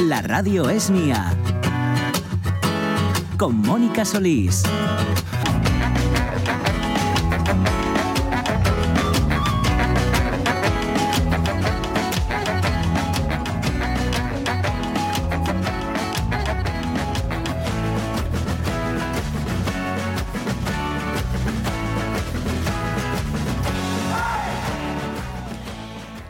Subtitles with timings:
[0.00, 1.36] La radio es mía.
[3.36, 4.62] Con Mónica Solís.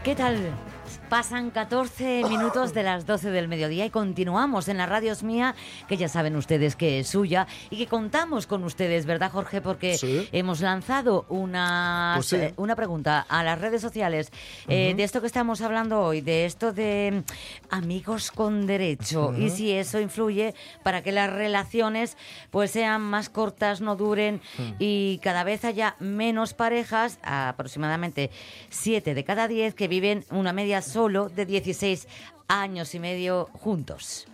[0.03, 0.68] ¿Qué tal?
[1.09, 5.55] Pasan 14 minutos de las 12 del mediodía y continuamos en la radio es mía,
[5.89, 9.63] que ya saben ustedes que es suya y que contamos con ustedes, ¿verdad, Jorge?
[9.63, 10.29] Porque Sí.
[10.33, 12.37] hemos lanzado una, Pues sí.
[12.37, 14.31] eh, una pregunta a las redes sociales
[14.69, 17.23] eh, de esto que estamos hablando hoy, de esto de
[17.71, 22.19] amigos con derecho y si eso influye para que las relaciones
[22.51, 24.43] pues sean más cortas, no duren
[24.79, 28.31] y cada vez haya menos parejas, aproximadamente
[28.69, 32.09] 7 de cada 10 que viven una media solo de 16
[32.49, 34.27] años y medio juntos.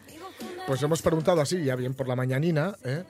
[0.66, 2.74] Pues hemos preguntado así, ya bien por la mañanina.
[2.84, 3.04] ¿eh?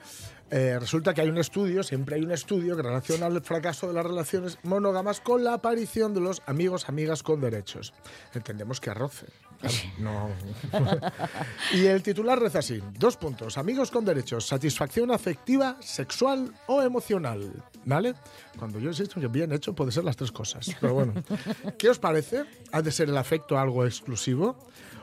[0.51, 3.93] Eh, resulta que hay un estudio, siempre hay un estudio que relaciona el fracaso de
[3.93, 7.93] las relaciones monógamas con la aparición de los amigos, amigas con derechos.
[8.33, 9.25] Entendemos que arroce.
[9.59, 10.29] claro, No.
[11.73, 13.57] y el titular reza así: dos puntos.
[13.57, 17.51] Amigos con derechos, satisfacción afectiva, sexual o emocional.
[17.85, 18.13] ¿Vale?
[18.57, 20.69] Cuando yo insisto que bien hecho puede ser las tres cosas.
[20.79, 21.13] Pero bueno,
[21.77, 22.45] ¿qué os parece?
[22.71, 24.57] ¿Ha de ser el afecto algo exclusivo?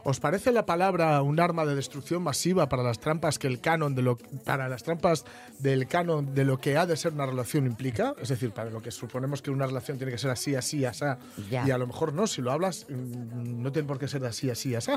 [0.05, 3.95] ¿Os parece la palabra un arma de destrucción masiva para las trampas que el canon
[3.95, 5.25] de lo para las trampas
[5.61, 8.14] del canon de lo que ha de ser una relación implica?
[8.20, 11.05] Es decir, para lo que suponemos que una relación tiene que ser así, así, así.
[11.50, 11.67] Ya.
[11.67, 14.50] Y a lo mejor no, si lo hablas, mm, no tiene por qué ser así,
[14.50, 14.91] así, así.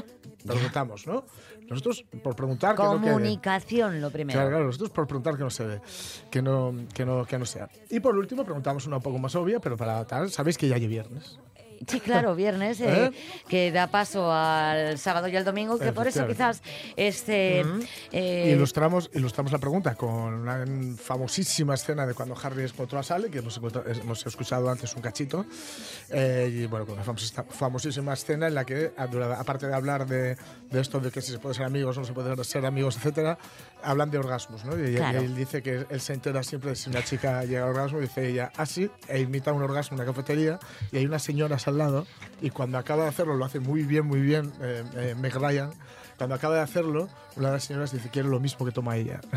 [0.45, 1.25] Preguntamos, ¿no?
[1.69, 3.11] Nosotros, por preguntar que no quede.
[3.11, 4.37] Comunicación, lo primero.
[4.37, 5.81] Claro, claro, nosotros por preguntar que no se ve,
[6.31, 7.69] que no, que no, que no sea.
[7.89, 10.75] Y por último, preguntamos una un poco más obvia, pero para tal, sabéis que ya
[10.75, 11.39] hay viernes.
[11.87, 13.11] Sí, claro, viernes, eh, ¿Eh?
[13.47, 16.61] que da paso al sábado y al domingo, que por eso quizás
[16.95, 17.63] este...
[18.11, 20.65] eh, Ilustramos, ilustramos la pregunta con una
[20.97, 23.59] famosísima escena de cuando Harry encontró a Sally, que hemos,
[24.01, 25.45] hemos escuchado antes un cachito.
[26.09, 30.35] Eh, y bueno, con una famosísima, escena en la que, aparte de hablar de,
[30.69, 32.97] de esto de que si se puede ser amigos o no se puede ser amigos,
[32.97, 33.37] etcétera,
[33.83, 34.77] hablan de orgasmos, ¿no?
[34.79, 35.19] Y, y Claro.
[35.19, 38.27] él dice que él se entera siempre de si una chica llega al orgasmo, dice
[38.29, 40.59] ella así, e imita un orgasmo en una cafetería,
[40.91, 42.05] y hay unas señoras lado,
[42.41, 45.15] y cuando acaba de hacerlo, lo hace muy bien, muy bien, eh, eh.
[46.17, 49.19] Cuando acaba de hacerlo, una de las señoras dice, quiero lo mismo que toma ella.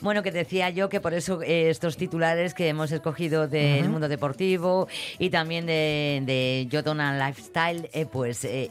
[0.00, 4.08] Bueno, que decía yo que por eso eh, estos titulares que hemos escogido del mundo
[4.08, 4.88] deportivo
[5.18, 8.70] y también de, de Jotona Lifestyle, eh, pues eh,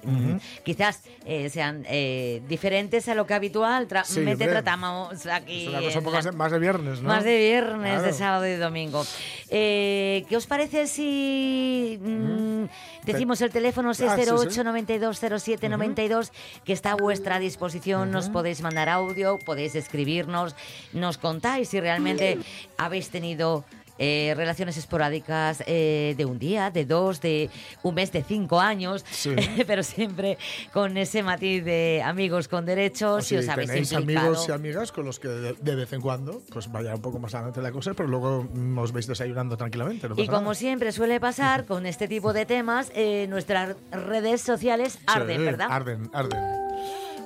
[0.63, 1.01] quizás
[1.51, 1.83] sean
[2.47, 5.63] diferentes a lo que habitualmente Sí, tratamos aquí.
[5.63, 7.09] Es una cosa poco la- más- de viernes, ¿no?
[7.09, 9.03] Más de viernes, de sábado y domingo.
[9.49, 12.63] Eh, ¿Qué os parece si mm,
[13.05, 14.63] decimos el teléfono Ah, sí, 608 sí.
[14.63, 15.19] 92
[16.23, 16.31] 07 92
[16.65, 18.11] que está a vuestra disposición?
[18.11, 20.55] Nos podéis mandar audio, podéis escribirnos,
[20.93, 22.37] nos contáis si realmente
[22.77, 23.63] habéis tenido
[23.99, 27.49] eh, relaciones esporádicas eh, de un día, de dos, de
[27.83, 29.35] un mes, de cinco años, Sí.
[29.67, 30.37] pero siempre
[30.73, 34.27] con ese matiz de amigos con derechos, si os habéis implicado.
[34.29, 37.19] amigos y amigas con los que de, de vez en cuando pues vaya un poco
[37.19, 40.07] más adelante la cosa, pero luego mm, os veis desayunando tranquilamente.
[40.09, 40.55] no Y como nada.
[40.55, 45.67] siempre suele pasar con este tipo de temas, eh, nuestras redes sociales arden, Sí, ¿verdad?
[45.69, 46.39] Arden, arden.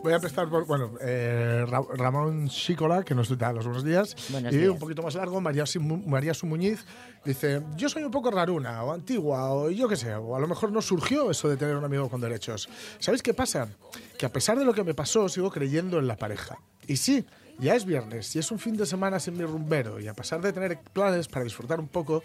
[0.03, 4.16] Voy a empezar por, bueno, eh, Ra- Ramón Chicola, que nos da los buenos días.
[4.30, 4.69] Buenos y días.
[4.69, 6.84] un poquito más largo, María, Simu- María Sumuñiz,
[7.24, 10.47] dice, yo soy un poco raruna o antigua o yo qué sé, o a lo
[10.47, 12.68] mejor no surgió eso de tener un amigo con derechos.
[13.00, 13.69] ¿Sabéis qué pasa?
[14.18, 16.58] Que a pesar de lo que me pasó, sigo creyendo en la pareja.
[16.85, 17.25] Y sí,
[17.59, 20.41] ya es viernes y es un fin de semana sin mi rumbero y a pesar
[20.41, 22.24] de tener planes para disfrutar un poco,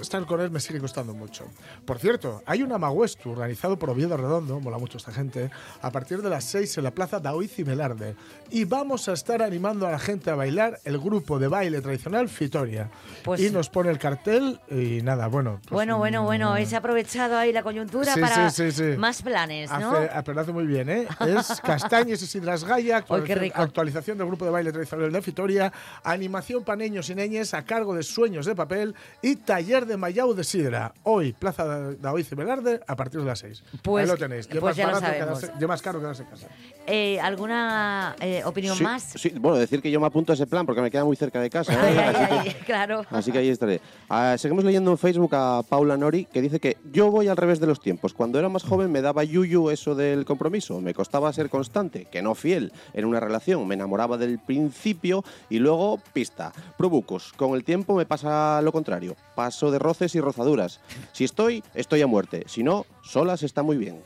[0.00, 1.46] estar con él me sigue costando mucho.
[1.84, 5.50] Por cierto, hay un Amaguestu organizado por Oviedo Redondo, mola mucho esta gente,
[5.80, 8.16] a partir de las 6 en la plaza Daoiz y Melarde.
[8.50, 12.28] Y vamos a estar animando a la gente a bailar el grupo de baile tradicional
[12.28, 12.90] Fitoria.
[13.22, 15.60] Pues- y nos pone el cartel y nada, bueno.
[15.62, 19.22] pues, bueno, bueno, mm, bueno, habéis aprovechado ahí la coyuntura Sí, para sí, sí, más
[19.22, 19.92] planes, ¿no?
[19.92, 21.06] Hace, ah, pero hace muy bien, ¿eh?
[21.20, 25.72] Es Castañes y Sidras Gaya, actualización, actualización del grupo de baile tradicional de Fitoria,
[26.02, 30.32] animación para niños y niñas a cargo de Sueños de Papel y taller de Mayau
[30.34, 30.94] de Sidra.
[31.02, 33.64] Hoy, Plaza de Oiz y Velarde, a partir de las 6.
[33.82, 34.46] Pues- Ahí lo tenéis.
[34.46, 35.40] Ya pues más ya lo sabemos.
[35.42, 36.46] quedarse- ya más caro quedarse en casa.
[36.86, 39.02] Eh, ¿Alguna eh, opinión Sí, más?
[39.02, 41.40] sí, bueno, decir que yo me apunto a ese plan porque me queda muy cerca
[41.40, 41.72] de casa.
[41.72, 41.76] ¿eh?
[41.82, 43.02] Ay, ay, así, ay, claro.
[43.08, 43.80] que, así que ahí estaré.
[44.08, 47.58] Ah, seguimos leyendo en Facebook a Paula Nori que dice que yo voy al revés
[47.58, 48.14] de los tiempos.
[48.14, 50.80] Cuando era más joven me daba yuyu eso del compromiso.
[50.80, 53.66] Me costaba ser constante, que no fiel en una relación.
[53.66, 56.52] Me enamoraba del principio y luego pista.
[56.76, 57.32] Probucos.
[57.32, 59.16] Con el tiempo me pasa lo contrario.
[59.34, 60.80] Paso de roces y rozaduras.
[61.12, 62.44] Si estoy, estoy a muerte.
[62.46, 64.02] Si no, solas está muy bien.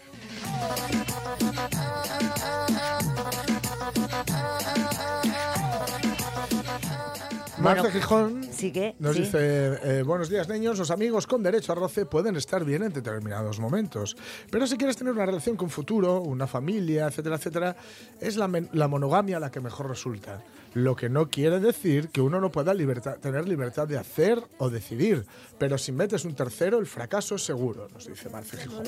[7.60, 9.22] Bueno, Marce Gijón Sí que, nos sí.
[9.22, 9.38] dice,
[9.82, 13.58] eh, buenos días niños, los amigos con derecho a roce pueden estar bien en determinados
[13.58, 14.16] momentos,
[14.50, 17.76] pero si quieres tener una relación con futuro, una familia, etcétera, etcétera,
[18.20, 20.42] es la, la monogamia la que mejor resulta.
[20.74, 24.70] Lo que no quiere decir que uno no pueda libertad- tener libertad de hacer o
[24.70, 25.24] decidir,
[25.58, 28.82] pero si metes un tercero, el fracaso es seguro, nos dice pantalón.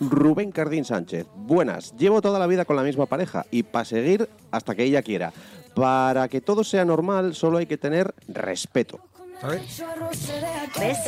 [0.00, 1.26] Rubén Cardín Sánchez.
[1.36, 1.94] Buenas.
[1.96, 5.32] Llevo toda la vida con la misma pareja y para seguir hasta que ella quiera.
[5.74, 8.98] Para que todo sea normal solo hay que tener respeto.
[9.40, 9.82] ¿Sabes?
[10.78, 10.98] ¿Ves?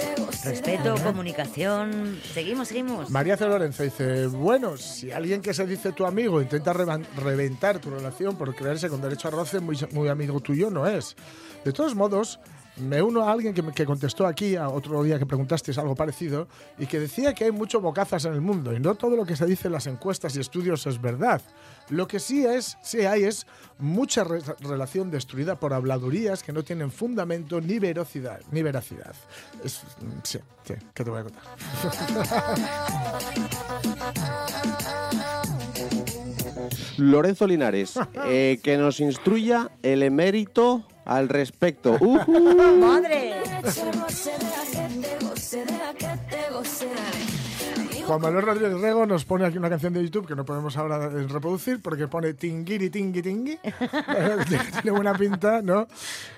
[0.45, 2.19] Respeto, comunicación.
[2.33, 3.11] Seguimos, seguimos.
[3.11, 3.45] María C.
[3.47, 8.55] Lorenzo dice, bueno, si alguien que se dice tu amigo intenta reventar tu relación por
[8.55, 11.15] creerse con derecho a roce, muy, muy amigo tuyo no es.
[11.63, 12.41] De todos modos,
[12.83, 15.95] me uno a alguien que, me- que contestó aquí, a otro día que preguntasteis algo
[15.95, 16.49] parecido,
[16.79, 19.37] y que decía que hay mucho bocazas en el mundo, y no todo lo que
[19.37, 21.41] se dice en las encuestas y estudios es verdad.
[21.89, 23.47] Lo que sí es, sí hay es
[23.79, 28.41] mucha re- relación destruida por habladurías que no tienen fundamento ni veracidad.
[28.51, 29.15] Ni veracidad.
[29.65, 31.43] Es, mm, sí, sí, ¿qué te voy a contar?
[36.99, 37.95] Lorenzo Linares,
[38.27, 41.93] eh, que nos instruya el emérito al respecto.
[42.01, 42.77] Ujú.
[42.79, 43.35] ¡Madre!
[48.07, 51.09] Juan Manuel Rodríguez Rego nos pone aquí una canción de YouTube que no podemos ahora
[51.09, 53.59] reproducir porque pone tingiri tingui tingui.
[54.83, 55.87] Tiene buena pinta, ¿no?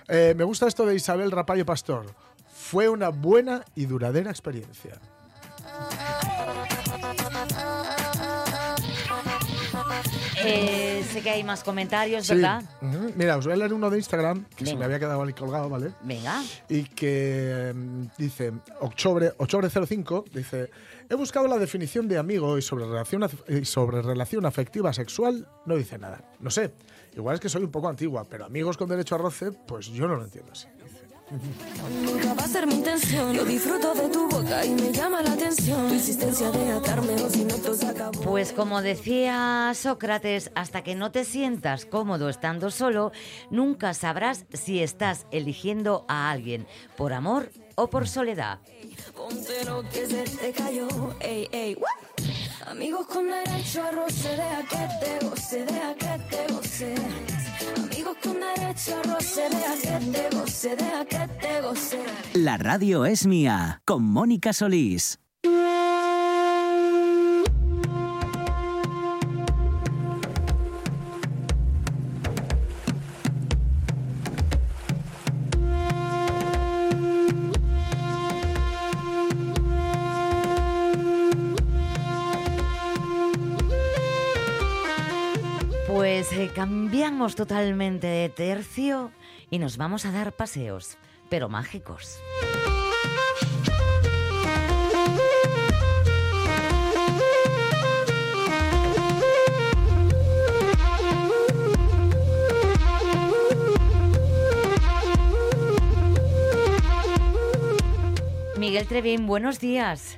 [0.09, 2.07] Eh, me gusta esto de Isabel Rapallo Pastor.
[2.53, 5.01] Fue una buena y duradera experiencia.
[10.47, 12.35] Eh, sé que hay más comentarios, Sí.
[12.35, 12.63] ¿verdad?
[13.17, 14.79] Mira, os voy a leer uno de Instagram que se Venga.
[14.81, 15.93] me había quedado ahí colgado, ¿vale?
[16.03, 16.43] Venga.
[16.69, 20.71] y que mm, dice Octobre, Octobre 05 dice
[21.09, 25.77] he buscado la definición de amigo y sobre relación y sobre relación afectiva sexual no
[25.77, 26.73] dice nada no sé
[27.15, 30.09] igual es que soy un poco antigua pero amigos con derecho a roce pues yo
[30.09, 30.67] no lo entiendo así.
[32.03, 33.33] Nunca va a ser mi intención.
[33.33, 35.89] Yo disfruto de tu boca y me llama la atención.
[35.89, 38.21] Tu insistencia de atarme o si no todo se acabó.
[38.21, 43.13] Pues como decía Sócrates, hasta que no te sientas cómodo estando solo,
[43.51, 46.67] nunca sabrás si estás eligiendo a alguien
[46.97, 48.61] por amor o por soledad.
[49.17, 50.89] Ponte lo que se te cayó.
[51.21, 51.79] Ey, ey?
[52.67, 56.95] Amigos con derecho a roce, deja que te goce, deja que te goce.
[62.35, 65.19] La radio es mía, con Mónica Solís.
[87.05, 89.11] Cambiamos totalmente de tercio
[89.51, 90.97] y nos vamos a dar paseos,
[91.29, 92.19] pero mágicos.
[108.57, 110.17] Miguel Trevín, buenos días.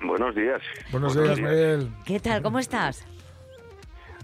[0.00, 0.60] Buenos días.
[0.90, 2.42] buenos días Miguel ¿Qué tal?
[2.42, 3.06] ¿Cómo estás?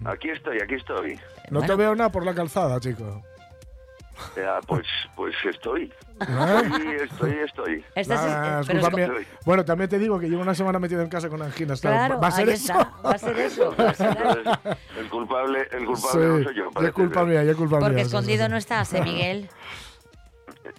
[0.04, 1.18] Aquí estoy, aquí estoy.
[1.50, 3.22] no te veo nada por la calzada chico
[4.36, 4.86] Ya, pues,
[5.16, 5.92] pues estoy.
[6.20, 6.62] ¿Eh?
[6.66, 7.84] Estoy, estoy, estoy.
[7.94, 9.08] Estás- Ah, es mía.
[9.44, 12.26] bueno también te digo que llevo una semana metido en casa con anginas Claro, va
[12.28, 13.74] a ser ahí eso está, va a ser eso.
[13.78, 14.28] va a ser eso.
[14.42, 16.70] Entonces, el culpable, el culpable Sí, no soy yo.
[16.80, 18.50] ya es culpa mía ya es culpa Porque mía sí, sí, escondido sí.
[18.50, 19.48] no estás, ¿eh, Miguel?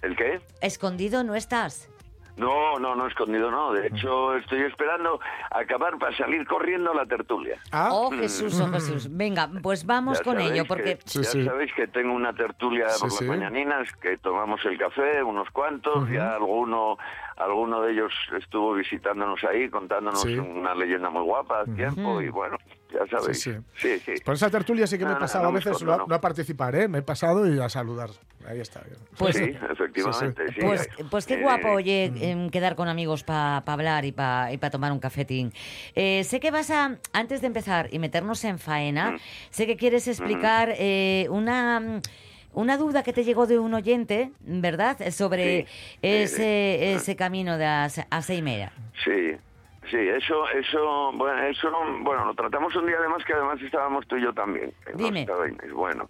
[0.02, 0.40] ¿El qué?
[0.60, 1.88] Escondido no estás.
[2.36, 3.72] No, no, no, escondido no.
[3.72, 5.20] De hecho, estoy esperando
[5.50, 7.58] acabar para salir corriendo a la tertulia.
[7.72, 9.08] ah Oh, Jesús, oh, Jesús.
[9.10, 10.98] Venga, pues vamos Ya con ello, que- porque...
[11.04, 11.44] Sí, ya sí.
[11.44, 13.24] sabéis que tengo una tertulia Sí, por sí.
[13.26, 16.96] las mañaninas, que tomamos el café, unos cuantos, ya alguno,
[17.36, 20.38] alguno de ellos estuvo visitándonos ahí, contándonos Sí.
[20.38, 22.56] una leyenda muy guapa al tiempo, y bueno,
[22.92, 23.40] ya sabéis.
[23.42, 24.12] Sí, Sí, sí.
[24.24, 26.06] Por esa tertulia sí que me he no, pasado no a veces, no, no.
[26.06, 26.88] no a participar, ¿eh?
[26.88, 28.10] Me he pasado y a saludar.
[28.48, 28.80] Ahí está.
[28.80, 28.96] bien.
[29.18, 30.44] Pues- sí, efectivamente.
[30.54, 30.60] sí.
[30.60, 34.58] Pues, pues qué Eh, guapo, oye, em, quedar con amigos para hablar y para y
[34.58, 35.52] pa tomar un cafetín.
[35.94, 39.16] Eh, sé que vas a, antes de empezar y meternos en faena,
[39.50, 41.80] sé que quieres explicar eh, una...
[41.80, 42.00] mm,
[42.52, 44.96] Una duda que te llegó de un oyente, ¿verdad?
[45.12, 45.98] Sobre Sí.
[46.02, 48.22] ese, ese camino de a, a.
[48.22, 48.42] Sí,
[49.90, 51.68] Sí, eso, eso, bueno, eso,
[52.02, 54.72] bueno, lo tratamos un día además que además estábamos tú y yo también.
[54.94, 55.26] Dime.
[55.74, 56.08] Bueno,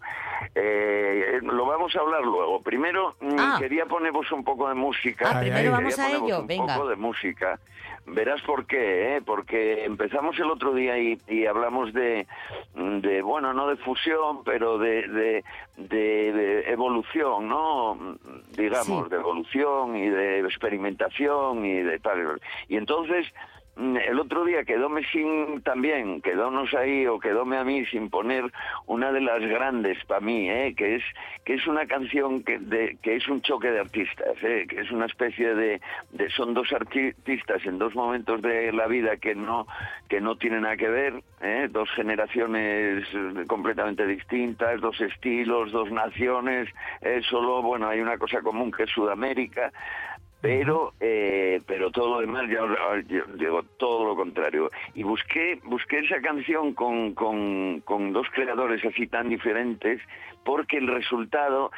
[0.55, 2.61] eh, lo vamos a hablar luego.
[2.63, 3.57] Primero mm, Ah.
[3.59, 5.31] quería poneros un poco de música.
[5.35, 6.75] Ah, primero vamos a ello, un venga.
[6.75, 7.59] poco de música.
[8.07, 9.23] Verás por qué, ¿eh?
[9.25, 12.27] porque empezamos el otro día y, y hablamos de,
[12.75, 15.45] de, bueno, no de fusión, pero de, de,
[15.77, 18.17] de- de evolución, ¿no?
[18.57, 19.11] Digamos, Sí.
[19.11, 22.41] de evolución y de experimentación y de tal.
[22.69, 23.27] Y entonces,
[23.77, 28.45] el otro día quedóme sin también, quedónos ahí o quedóme a mí sin poner
[28.87, 30.75] una de las grandes para mí, ¿eh?
[30.77, 31.03] que es
[31.45, 34.67] que es una canción que, de, que es un choque de artistas, ¿eh?
[34.69, 39.17] que es una especie de, de son dos artistas en dos momentos de la vida
[39.17, 39.67] que no
[40.09, 41.69] que no tienen nada que ver, ¿eh?
[41.71, 46.69] dos generaciones eh, completamente distintas, dos estilos, dos naciones,
[47.01, 47.21] ¿eh?
[47.29, 49.73] solo bueno hay una cosa común que es Sudamérica
[50.41, 52.61] pero eh, pero todo lo demás ya
[53.09, 54.71] yo digo todo lo contrario.
[54.95, 60.01] Y busqué busqué esa canción con, con, con dos creadores así tan diferentes
[60.45, 61.71] porque el resultado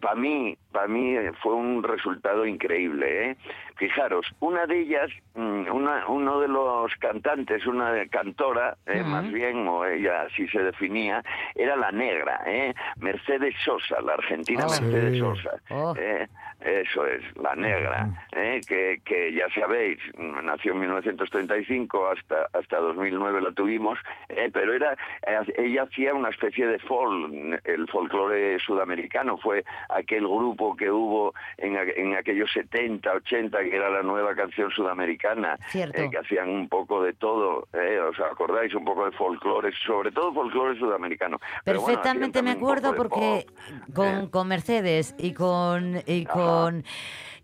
[0.00, 3.36] para mí para mí eh, fue un resultado increíble ¿eh?
[3.76, 9.66] fijaros una de ellas mm, una, uno de los cantantes una cantora eh, más bien
[9.66, 11.22] o ella así se definía
[11.54, 12.74] era la negra ¿eh?
[12.96, 14.70] Mercedes Sosa la argentina Oh.
[14.70, 15.18] Mercedes Sí.
[15.20, 15.94] Sosa Oh.
[15.96, 16.28] ¿eh?
[16.60, 18.60] Eso es, la negra, ¿eh?
[18.68, 23.98] que, que ya sabéis, nació en 1935, hasta, hasta 2009 la tuvimos,
[24.28, 24.50] ¿eh?
[24.52, 24.92] pero era
[25.26, 31.34] eh, ella hacía una especie de folk, el folclore sudamericano, fue aquel grupo que hubo
[31.58, 36.68] en, en aquellos 70, 80, que era la nueva canción sudamericana, eh, que hacían un
[36.68, 37.98] poco de todo, ¿eh?
[38.00, 38.74] ¿os acordáis?
[38.74, 41.38] Un poco de folclore, sobre todo folclore sudamericano.
[41.38, 44.28] Bueno, Perfectamente me acuerdo porque pop, con, ¿eh?
[44.30, 46.84] con Mercedes y con y con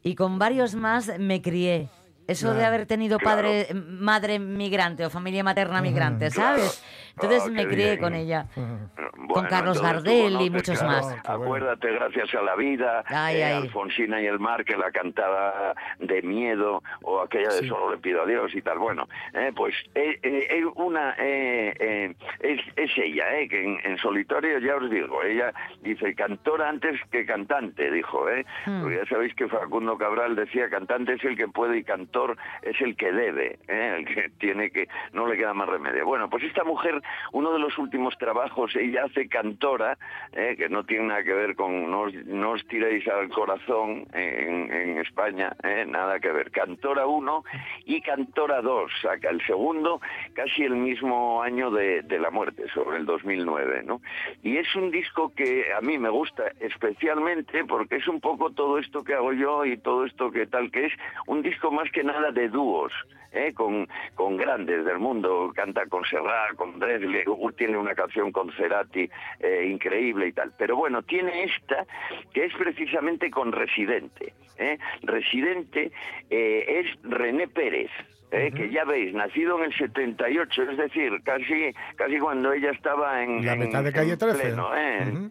[0.02, 1.88] y con varios más me crié.
[2.28, 3.36] Eso de haber tenido Claro.
[3.36, 6.82] padre, madre migrante o familia materna migrante, ¿sabes?
[7.16, 8.00] Entonces Ah, me crié bien.
[8.00, 8.46] con ella.
[8.54, 11.22] Bueno, Con Carlos Gardel y muchos claro, más.
[11.24, 11.44] Bueno.
[11.44, 13.52] Acuérdate, gracias a la vida, Ay, eh, ay.
[13.62, 17.68] Alfonsina y el mar, que la cantaba de miedo, o aquella de Sí.
[17.68, 18.78] solo le pido a Dios y tal.
[18.78, 23.80] Bueno, eh, pues eh, eh, eh, una eh, eh, es, es ella, eh, que en,
[23.84, 28.82] en solitario ya os digo, ella dice cantora antes que cantante, dijo, eh, Hmm.
[28.82, 32.78] porque ya sabéis que Facundo Cabral decía cantante es el que puede y cantor es
[32.80, 36.04] el que debe, eh, el que tiene que, no le queda más remedio.
[36.04, 37.00] Bueno, pues esta mujer,
[37.32, 39.98] uno de los últimos trabajos, ella hace cantora,
[40.32, 44.72] eh, que no tiene nada que ver con, no no os tiréis al corazón en,
[44.72, 46.50] en España, eh, nada que ver.
[46.50, 47.44] Cantora 1
[47.86, 50.00] y Cantora 2, saca el segundo
[50.34, 54.00] casi el mismo año de, la muerte, sobre el 2009, ¿no?
[54.42, 58.78] Y es un disco que a mí me gusta especialmente porque es un poco todo
[58.78, 60.92] esto que hago yo y todo esto que tal, que es
[61.26, 62.92] un disco más que nada de dúos,
[63.32, 63.52] ¿eh?
[63.54, 66.78] con, con grandes del mundo, canta con Serrat, con
[67.56, 69.08] Tiene una canción con Cerati
[69.40, 70.52] eh, increíble y tal.
[70.58, 71.86] Pero bueno, tiene esta
[72.32, 74.32] que es precisamente con Residente.
[74.58, 74.78] ¿eh?
[75.02, 75.90] Residente
[76.30, 77.90] eh, es René Pérez.
[78.32, 78.50] ¿eh?
[78.54, 83.46] que ya veis, nacido en el 78, es decir, casi casi cuando ella estaba en,
[83.46, 84.38] La en- mitad de calle 13.
[84.42, 84.98] pleno, ¿eh?
[85.02, 85.30] Eh,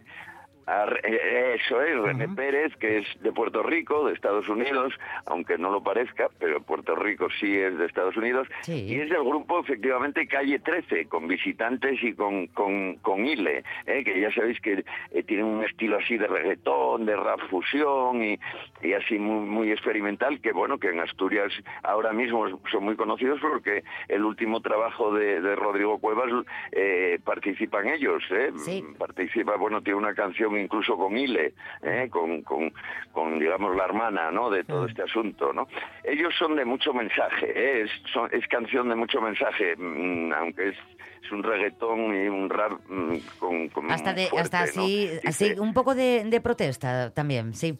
[0.66, 2.34] Eso es, René Ujú.
[2.34, 4.92] Pérez, que es de Puerto Rico, de Estados Unidos,
[5.26, 8.84] aunque no lo parezca, pero Puerto Rico sí es de Estados Unidos, Sí.
[8.88, 14.02] y es del grupo efectivamente Calle 13, con visitantes y con, con, con Ile, eh,
[14.04, 18.38] que ya sabéis que eh, tiene un estilo así de reggaetón, de rap fusión y,
[18.82, 21.52] y así muy, muy experimental, que bueno, que en Asturias
[21.84, 26.30] ahora mismo son muy conocidos porque el último trabajo de, de Rodrigo Cuevas
[26.72, 28.84] eh, participan ellos, eh, Sí.
[28.98, 32.08] participa, bueno, tiene una canción incluso con Ile, ¿eh?
[32.10, 32.72] con, con,
[33.12, 35.66] con, digamos, la hermana, ¿no?, de todo este asunto, ¿no?
[36.04, 37.82] Ellos son de mucho mensaje, ¿eh?
[37.82, 40.76] es, son- es canción de mucho mensaje, mm, aunque es,
[41.22, 45.54] es un reggaetón y un rap mm, con, con Hasta de fuerte, hasta así, así
[45.58, 47.78] un poco de, de protesta también, sí.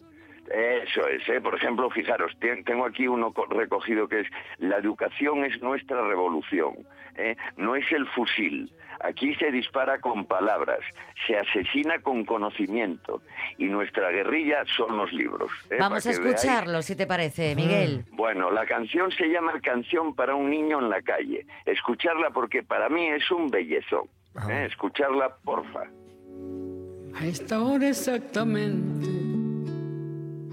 [0.51, 1.41] Eso es, ¿eh?
[1.41, 4.27] por ejemplo, fijaros, te- tengo aquí uno co- recogido que es
[4.59, 6.73] la educación es nuestra revolución,
[7.15, 7.35] ¿eh?
[7.57, 8.71] no es el fusil.
[9.01, 10.79] Aquí se dispara con palabras,
[11.27, 13.21] se asesina con conocimiento
[13.59, 15.51] y nuestra guerrilla son los libros.
[15.69, 15.77] ¿eh?
[15.79, 16.25] Vamos a veáis.
[16.25, 18.05] escucharlo, si te parece, Miguel.
[18.13, 21.45] Bueno, la canción se llama Canción para un niño en la calle.
[21.65, 24.07] Escucharla porque para mí es un bellezón.
[24.35, 24.47] Ah.
[24.49, 24.65] ¿eh?
[24.65, 25.83] Escucharla, porfa.
[27.19, 29.07] A esta hora exactamente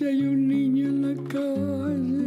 [0.00, 2.19] si hay un niño en la calle.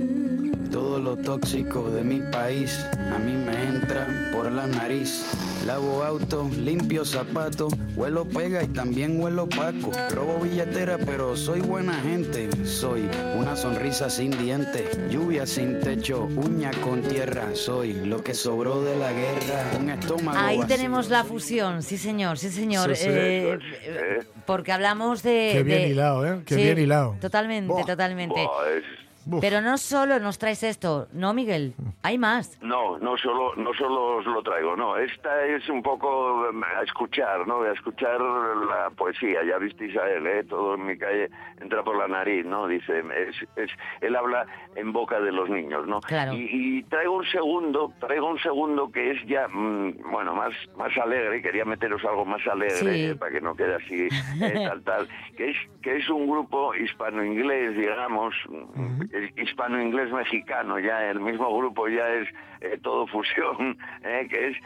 [0.74, 5.24] Todo lo tóxico de mi país a mí me entra por la nariz.
[5.68, 9.92] Lavo auto, limpio zapato, huelo pega y también huelo paco.
[10.14, 12.50] Robo billetera, pero soy buena gente.
[12.66, 17.50] Soy una sonrisa sin dientes, lluvia sin techo, uña con tierra.
[17.54, 20.38] Soy lo que sobró de la guerra, un estómago.
[20.40, 20.76] Ahí vacío.
[20.76, 22.96] tenemos la fusión, sí señor, sí señor.
[22.96, 23.10] Sí, sí.
[23.12, 24.20] Eh, ¿eh?
[24.48, 25.52] porque hablamos de...
[25.54, 26.42] Qué bien de- hilado, ¿eh?
[26.46, 27.16] Qué Sí, bien hilado.
[27.22, 27.86] Totalmente, Buah.
[27.86, 28.34] totalmente.
[28.44, 29.04] Buah, es-
[29.42, 31.74] Pero no solo nos traes esto, ¿no, Miguel?
[32.04, 32.58] Hay más.
[32.62, 34.98] No, no solo, no solo os lo traigo, no.
[34.98, 37.62] Esta es un poco em, a escuchar, ¿no?
[37.62, 39.44] A escuchar la poesía.
[39.44, 40.44] Ya visteis a él, ¿eh?
[40.44, 41.30] Todo en mi calle
[41.62, 42.68] entra por la nariz, ¿no?
[42.68, 46.02] Dice, es, es, él habla en boca de los niños, ¿no?
[46.02, 46.34] Claro.
[46.34, 46.50] Y,
[46.80, 51.42] y traigo un segundo, traigo un segundo que es ya, mm, bueno, más, más alegre.
[51.42, 53.06] Quería meteros algo más alegre Sí.
[53.12, 54.08] eh, para que no quede así,
[54.42, 55.08] eh, tal, tal.
[55.38, 58.34] Que es, que es un grupo hispano-inglés, digamos,
[60.12, 62.28] mexicano, ya el mismo grupo ya es
[62.62, 64.58] eh, todo fusión, eh, que es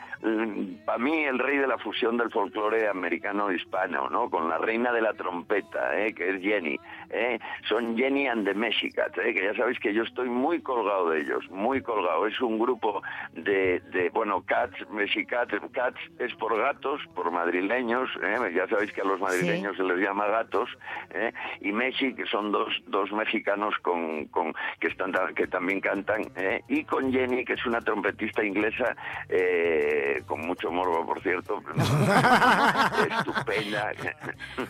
[0.85, 4.29] para mí el rey de la fusión del folclore americano hispano, ¿no?
[4.29, 6.79] Con la reina de la trompeta, eh, que es Jenny.
[7.09, 7.39] eh.
[7.67, 11.21] Son Jenny and the Mexicats, eh, que ya sabéis que yo estoy muy colgado de
[11.21, 12.27] ellos, muy colgado.
[12.27, 13.01] Es un grupo
[13.33, 19.01] de, de bueno, Cats, Mexicats, Cats es por gatos, por madrileños, eh, ya sabéis que
[19.01, 20.69] a los madrileños se les llama gatos,
[21.11, 26.21] eh, y Messi, que son dos, dos mexicanos con, con, que, están, que también cantan,
[26.35, 28.95] eh, y con Jenny, que es una trompetista inglesa,
[29.29, 31.59] eh, con mucho morbo, por cierto,
[33.19, 33.91] estupenda.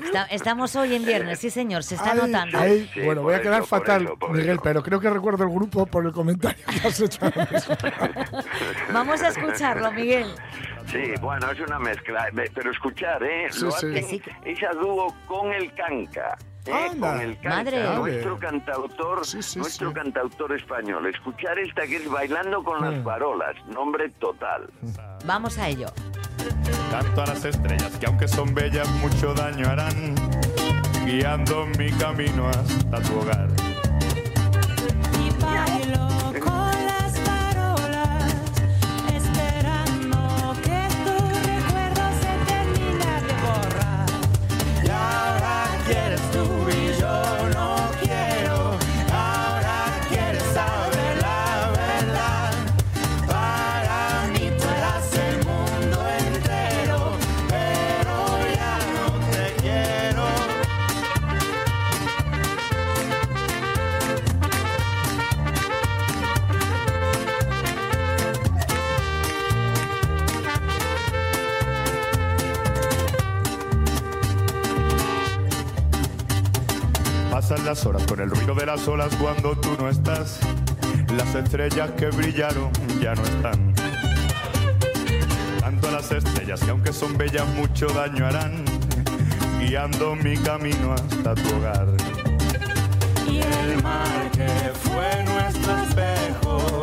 [0.04, 2.58] Está- estamos hoy en viernes, sí señor, se está Ay, notando.
[2.60, 4.62] ay, Sí, bueno, voy a quedar eso, fatal, eso, Miguel, eso.
[4.64, 7.20] pero creo que recuerdo el grupo por el comentario que has hecho.
[8.94, 10.28] Vamos a escucharlo, Miguel.
[10.88, 13.48] Sí, bueno, es una mezcla, pero escuchar, ¿eh?
[13.52, 13.78] Sí, Lo sí.
[13.88, 14.22] hacen Que sí.
[14.46, 16.38] esa dúo con el canca.
[16.68, 16.88] ¿Eh?
[16.92, 17.14] Anda.
[17.14, 17.96] Con el Madre.
[17.96, 19.96] nuestro cantautor, Sí, sí, nuestro sí.
[19.96, 21.06] cantautor español.
[21.08, 23.04] Escuchar esta que es Bailando con las Mm.
[23.04, 24.70] farolas, nombre total.
[25.26, 25.88] Vamos a ello.
[26.92, 30.16] Tanto a las estrellas que aunque son bellas mucho daño harán,
[31.06, 33.48] guiando mi camino hasta tu hogar.
[77.86, 80.40] Horas con el ruido de las olas cuando tú no estás.
[81.16, 83.74] Las estrellas que brillaron ya no están.
[85.60, 88.64] Tanto las estrellas que aunque son bellas mucho daño harán,
[89.60, 91.88] guiando mi camino hasta tu hogar.
[93.30, 96.77] Y el mar que fue nuestro espejo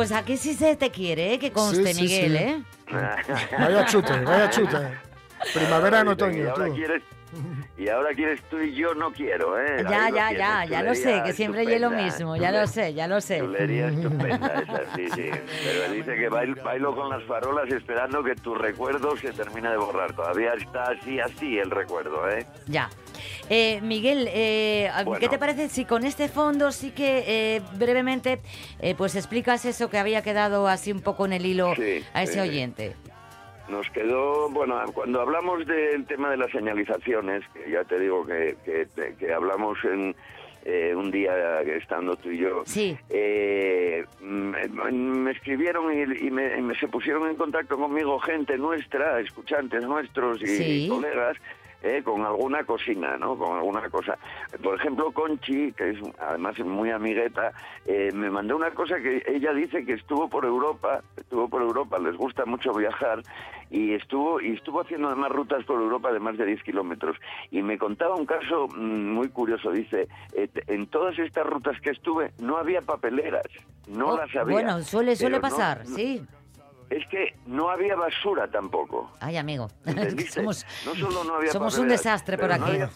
[0.00, 1.38] Pues aquí sí se te quiere, ¿eh?
[1.38, 2.38] que conste, Sí, sí, Miguel, sí.
[2.38, 2.62] ¿eh?
[3.58, 4.78] Vaya chute, vaya chute.
[5.52, 6.74] Primavera en otoño, ahora, tú.
[6.74, 7.02] quieres,
[7.80, 9.82] y ahora quieres tú y yo no quiero, ¿eh?
[9.88, 12.92] Ya, Ahí ya, ya, ya lo sé, que siempre oye lo mismo, ya lo sé,
[12.92, 13.38] ya lo sé.
[13.38, 15.30] Chulería estupenda esa, sí, sí.
[15.64, 19.70] Pero él dice que bailo, bailo con las farolas esperando que tu recuerdo se termine
[19.70, 20.12] de borrar.
[20.12, 22.44] Todavía está así, así el recuerdo, ¿eh?
[22.66, 22.90] Ya.
[23.48, 27.24] Eh, Miguel, eh, ¿qué te parece si con este fondo sí que
[27.56, 28.40] eh, brevemente
[28.80, 32.22] eh, pues explicas eso que había quedado así un poco en el hilo Sí, a
[32.22, 32.94] ese oyente?
[33.70, 38.56] Nos quedó, bueno, cuando hablamos del tema de las señalizaciones, que ya te digo que,
[38.64, 38.86] que,
[39.18, 40.14] que hablamos en
[40.64, 42.96] eh, un día estando tú y yo, Sí.
[43.08, 48.58] eh, me, me escribieron y, y me, y me se pusieron en contacto conmigo gente
[48.58, 50.86] nuestra, escuchantes nuestros y, Sí.
[50.90, 51.36] colegas,
[51.82, 53.36] eh, con alguna cocina, ¿no?
[53.36, 54.18] Con alguna cosa.
[54.62, 57.52] Por ejemplo, Conchi, que es además muy amigueta,
[57.86, 61.98] eh, me mandó una cosa que ella dice que estuvo por Europa, estuvo por Europa,
[61.98, 63.22] les gusta mucho viajar
[63.70, 67.16] y estuvo y estuvo haciendo además rutas por Europa de más de 10 kilómetros
[67.50, 69.70] y me contaba un caso mm, muy curioso.
[69.70, 73.46] Dice, eh, en todas estas rutas que estuve no había papeleras,
[73.88, 74.42] no Oh, las había.
[74.54, 76.22] Bueno, suele, suele no- pasar, no- sí.
[76.90, 79.10] Es que no había basura tampoco.
[79.20, 79.68] Ay, amigo.
[80.34, 82.64] Somos no solo no había somos un desastre por no aquí.
[82.72, 82.90] había-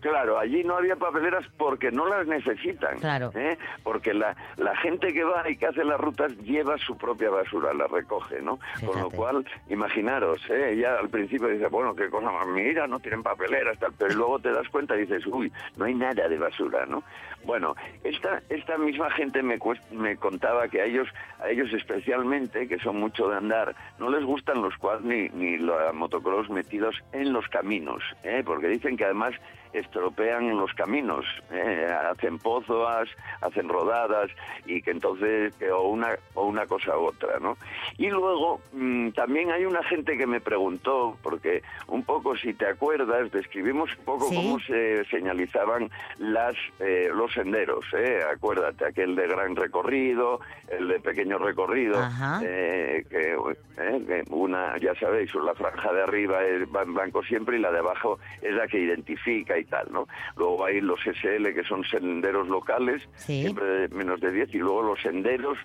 [0.00, 2.98] Claro, allí no había papeleras porque no las necesitan.
[2.98, 3.30] Claro.
[3.34, 3.56] ¿eh?
[3.82, 7.72] Porque la, la gente que va y que hace las rutas lleva su propia basura,
[7.74, 8.58] la recoge, ¿no?
[8.84, 10.72] Con lo cual, imaginaros, ¿eh?
[10.72, 14.38] ella al principio dice, bueno, qué cosa más, mira, no tienen papeleras, tal, pero luego
[14.38, 17.02] te das cuenta y dices, uy, no hay nada de basura, ¿no?
[17.44, 21.08] Bueno, esta, esta misma gente me, cuest- me contaba que a ellos,
[21.40, 25.56] a ellos especialmente, que son mucho de andar, no les gustan los quads ni, ni
[25.56, 28.42] los motocross metidos en los caminos, ¿eh?
[28.44, 29.32] porque dicen que además
[29.72, 31.86] estropean los caminos, ¿eh?
[32.10, 33.08] hacen pozos,
[33.40, 34.30] hacen rodadas
[34.66, 37.56] y que entonces o una o una cosa u otra, ¿no?
[37.96, 42.66] Y luego mm, también hay una gente que me preguntó porque un poco si te
[42.66, 44.34] acuerdas describimos un poco Sí.
[44.36, 48.20] cómo se señalizaban las eh, los senderos, ¿eh?
[48.34, 51.98] Acuérdate aquel de gran recorrido, el de pequeño recorrido,
[52.42, 57.22] eh, que, eh, que una ya sabéis la franja de arriba es, va en blanco
[57.22, 60.06] siempre y la de abajo es la que identifica y tal, ¿no?
[60.36, 63.42] Luego hay los SL que son senderos locales, Sí.
[63.42, 65.58] siempre de menos de 10 y luego los senderos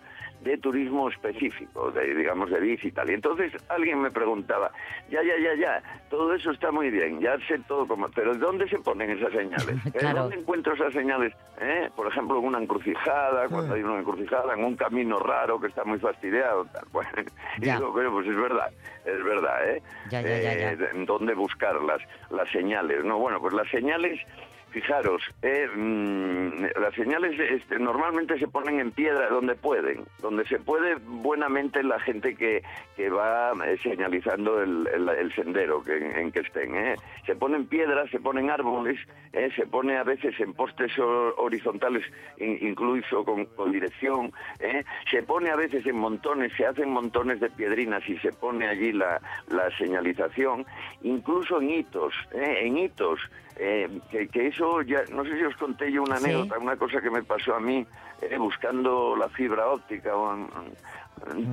[0.44, 3.10] de turismo específico, de, digamos de bici y tal.
[3.10, 4.72] Y entonces alguien me preguntaba,
[5.10, 8.68] ya, ya, ya, ya, todo eso está muy bien, ya sé todo como, pero ¿dónde
[8.68, 9.86] se ponen esas señales?
[9.88, 9.92] ¿Eh?
[10.00, 10.24] Claro.
[10.24, 11.34] ¿Dónde encuentro esas señales?
[11.62, 11.90] ¿Eh?
[11.96, 15.84] Por ejemplo, en una encrucijada, cuando hay una encrucijada, en un camino raro que está
[15.84, 16.66] muy fastidiado.
[16.66, 16.84] Tal.
[16.92, 17.10] Bueno,
[17.58, 18.72] y digo, "Coño, pues es verdad,
[19.06, 19.82] es verdad, ¿eh?
[20.10, 20.72] Ya, ya, ya.
[20.72, 23.04] Eh, dónde buscar las, las señales.
[23.06, 24.20] No, bueno, pues las señales,
[24.74, 30.60] fijaros, eh, mm, las señales este, normalmente se ponen en piedra donde pueden, donde se
[30.60, 32.64] puede buenamente la gente que,
[32.96, 36.76] que va eh, señalizando el, sendero que, en, que estén.
[36.76, 36.96] ¿eh?
[37.26, 39.00] Se ponen piedras, se ponen árboles,
[39.32, 39.50] ¿eh?
[39.56, 42.04] se pone a veces en postes ho- horizontales,
[42.38, 44.84] in- incluso con, con dirección, ¿eh?
[45.10, 48.92] se pone a veces en montones, se hacen montones de piedrinas y se pone allí
[48.92, 50.66] la, la señalización,
[51.04, 53.20] incluso en hitos, en hitos,
[53.58, 56.26] eh, que, que eso ya, no sé si os conté yo una Sí.
[56.26, 57.86] anécdota, una cosa que me pasó a mí
[58.22, 60.50] eh, buscando la fibra óptica un,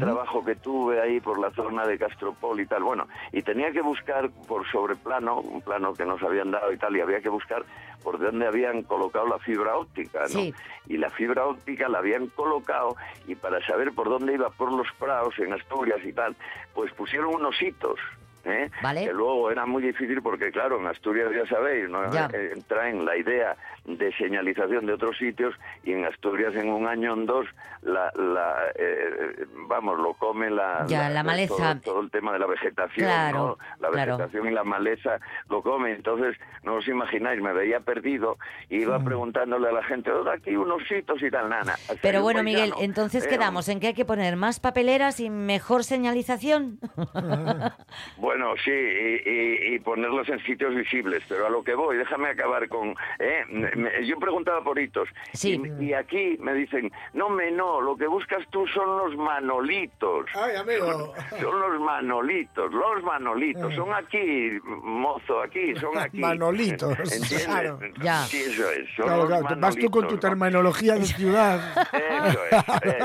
[0.00, 3.82] trabajo que tuve ahí por la zona de Castropol y tal, bueno, y tenía que
[3.82, 7.64] buscar por sobreplano, un plano que nos habían dado y tal, y había que buscar
[8.02, 10.28] por dónde habían colocado la fibra óptica, ¿no?
[10.28, 10.54] Sí.
[10.88, 12.96] Y la fibra óptica la habían colocado
[13.28, 16.34] y para saber por dónde iba por los prados en Asturias y tal,
[16.74, 18.00] pues pusieron unos hitos.
[18.44, 18.70] ¿Eh?
[18.82, 19.04] Vale.
[19.06, 22.10] Que luego era muy difícil porque, claro, en Asturias ya sabéis, ¿no?
[22.12, 22.28] Ya.
[22.32, 27.12] Eh, traen la idea de señalización de otros sitios y en Asturias en un año
[27.12, 27.46] o en dos,
[27.82, 31.54] la, la, eh, vamos, lo come la, Ya, la maleza.
[31.80, 33.58] Todo, todo el tema de la vegetación, Claro, ¿no?
[33.80, 34.16] La claro.
[34.18, 35.92] vegetación y la maleza lo come.
[35.92, 38.36] Entonces, no os imagináis, me veía perdido
[38.68, 39.04] y iba Mm.
[39.04, 41.74] preguntándole a la gente, oiga, aquí unos hitos y tal, nana.
[42.02, 46.78] Pero bueno, Miguel, entonces quedamos en que hay que poner más papeleras y mejor señalización.
[48.16, 48.29] Bueno,
[48.64, 52.68] sí, y, y- y ponerlos en sitios visibles, pero a lo que voy, déjame acabar
[52.68, 52.94] con...
[53.18, 53.44] ¿eh?
[53.48, 55.60] Me- me- yo preguntaba por hitos, Sí.
[55.80, 60.26] y, y aquí me dicen, no, me no, lo que buscas tú son los manolitos.
[60.34, 61.12] Ay, amigo.
[61.40, 66.18] Son los manolitos, los manolitos, son aquí, mozo, aquí, son aquí.
[66.18, 67.46] Manolitos, ¿Entiendes?
[67.46, 67.78] claro.
[68.02, 68.22] Ya.
[68.24, 68.88] Sí, eso es.
[68.96, 71.60] Son Claro, los claro, te vas tú con tu terminología de ciudad.
[71.92, 72.52] Eso es,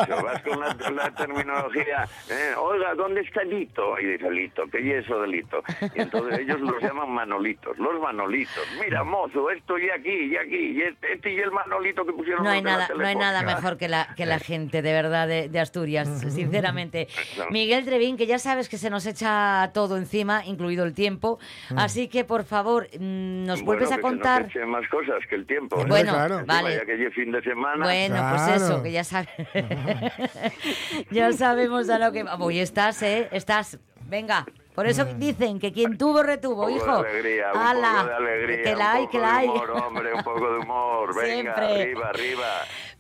[0.08, 4.00] eso, vas con la, la terminología, eh, oiga, ¿dónde está Lito?
[4.00, 5.64] Y dice, Lito, ¿qué es eso de Lito?
[5.94, 8.64] Y entonces ellos los llaman manolitos, los manolitos.
[8.84, 12.44] Mira, mozo, esto y aquí, y aquí, y este, este y el manolito que pusieron
[12.44, 15.50] No hay nada, no hay nada mejor que la, que la gente, de verdad, de,
[15.50, 17.08] de Asturias, sinceramente.
[17.38, 17.46] No.
[17.50, 21.40] Miguel Trevín, que ya sabes que se nos echa todo encima, incluido el tiempo,
[21.76, 24.56] así que por favor, mm, nos vuelves Bueno, a que se contar.
[24.56, 25.80] nos más cosas que el tiempo.
[25.80, 25.86] ¿eh?
[25.88, 26.44] Bueno, claro.
[26.46, 26.76] Vale.
[26.76, 27.86] Ya que fin de semana.
[27.86, 29.30] Bueno, pues eso, que ya sabes.
[31.12, 32.24] ya sabemos a lo que.
[32.40, 33.30] Hoy estás, ¿eh?
[33.32, 33.80] Estás.
[34.08, 34.46] Venga.
[34.76, 37.04] Por eso dicen que quien tuvo, retuvo, un poco hijo.
[37.04, 37.94] de alegría, un ¡Hala!
[37.96, 39.48] poco de alegría, que un la hay, poco que la de hay.
[39.48, 41.16] humor, hombre, un poco de humor.
[41.16, 41.82] Venga, Siempre.
[41.82, 42.48] arriba, arriba.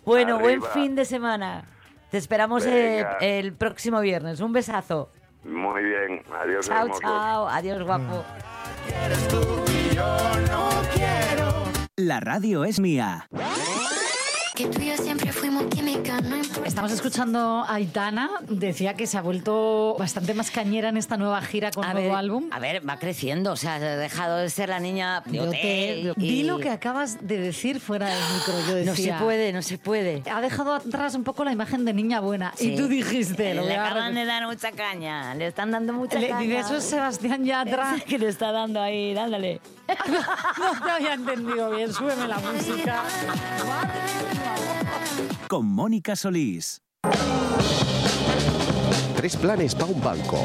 [0.05, 1.65] Bueno, buen fin de semana.
[2.11, 4.39] Te esperamos el próximo viernes.
[4.39, 5.09] Un besazo.
[5.43, 7.47] Muy bien, adiós Chao, chao.
[7.49, 8.23] Adiós, guapo.
[11.97, 13.27] La radio es mía.
[14.55, 15.75] Que tú y yo siempre fuimos importa.
[16.75, 18.29] Estamos escuchando a Aitana.
[18.49, 22.09] Decía que se ha vuelto bastante más cañera en esta nueva gira con A nuevo
[22.09, 22.49] ver, álbum.
[22.51, 26.13] a ver, va creciendo, o sea, ha dejado de ser la niña de hotel.
[26.17, 28.53] y- Di lo que acabas de decir fuera del micro.
[28.67, 30.21] Yo No se decía, puede, no se puede.
[30.29, 32.51] Ha dejado atrás un poco la imagen de niña buena.
[32.57, 32.73] Sí.
[32.73, 36.27] Y tú dijiste, lo Le acaban de dar mucha caña, le están dando mucha Le-
[36.27, 36.41] caña.
[36.41, 37.95] dice, eso es Sebastián Yatra.
[38.05, 39.61] que le está dando ahí, dándole.
[40.59, 41.93] no te había entendido bien.
[41.93, 43.03] Súbeme la música.
[45.47, 46.81] Con Mónica Solís.
[49.15, 50.41] Tres planes para un banco.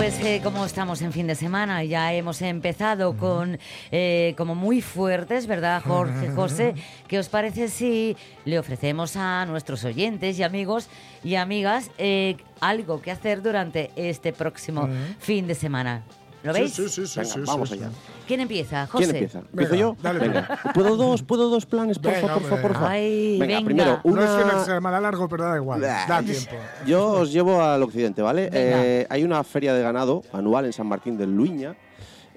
[0.00, 3.58] Pues eh, como estamos en fin de semana, ya hemos empezado con
[3.92, 6.74] eh, como muy fuertes, ¿verdad, Jorge, José?
[7.06, 10.88] ¿Qué os parece si le ofrecemos a nuestros oyentes y amigos
[11.22, 16.02] y amigas eh, algo que hacer durante este próximo fin de semana?
[16.42, 16.72] ¿Lo Sí, veis?
[16.72, 17.20] Sí, sí, sí.
[17.20, 17.88] Venga, sí, vamos sí, allá.
[17.90, 17.96] sí.
[18.26, 19.04] ¿Quién empieza, José?
[19.04, 19.38] ¿Quién empieza?
[19.40, 19.96] ¿Empiezo yo?
[20.02, 20.58] dale, venga.
[20.74, 21.98] ¿Puedo dos, ¿Puedo dos planes?
[21.98, 22.72] Porfa, Venga, porfa, porfa, hombre.
[22.78, 22.90] porfa.
[22.90, 23.64] Ay, venga, venga.
[23.66, 24.64] primero, No es de una...
[24.64, 25.80] semana largo, pero da igual.
[25.80, 26.52] Da tiempo.
[26.86, 28.48] Yo os llevo al occidente, ¿vale?
[28.52, 31.74] Eh, hay una feria de ganado anual en San Martín del Luña,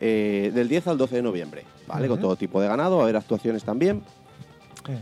[0.02, 2.08] eh, del 10 al 12 de noviembre, ¿vale?
[2.10, 4.04] Con todo tipo de ganado, va a haber actuaciones también.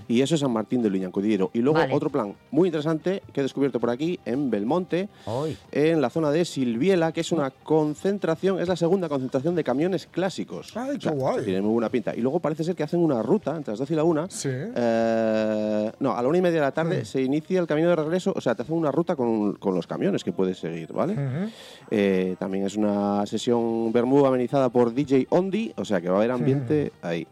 [0.07, 1.49] Y eso es San Martín del Luña, en Cudillero.
[1.53, 1.93] Y luego Vale.
[1.93, 5.09] otro plan muy interesante que he descubierto por aquí, en Belmonte,
[5.71, 10.07] en la zona de Silviela, que es una concentración, es la segunda concentración de camiones
[10.07, 10.75] clásicos.
[10.75, 11.43] Ay, qué guay.
[11.45, 12.15] Tiene muy buena pinta.
[12.15, 14.27] Y luego parece ser que hacen una ruta entre las 12 y la 1.
[14.29, 14.49] Sí.
[14.51, 17.05] Eh, no, a la una y media de la tarde Mm.
[17.05, 19.87] se inicia el camino de regreso, o sea, te hacen una ruta con, con los
[19.87, 21.15] camiones que puedes seguir, ¿vale?
[21.89, 26.17] Eh, también es una sesión Bermuda amenizada por DJ Ondi, o sea que va a
[26.19, 27.27] haber ambiente ahí.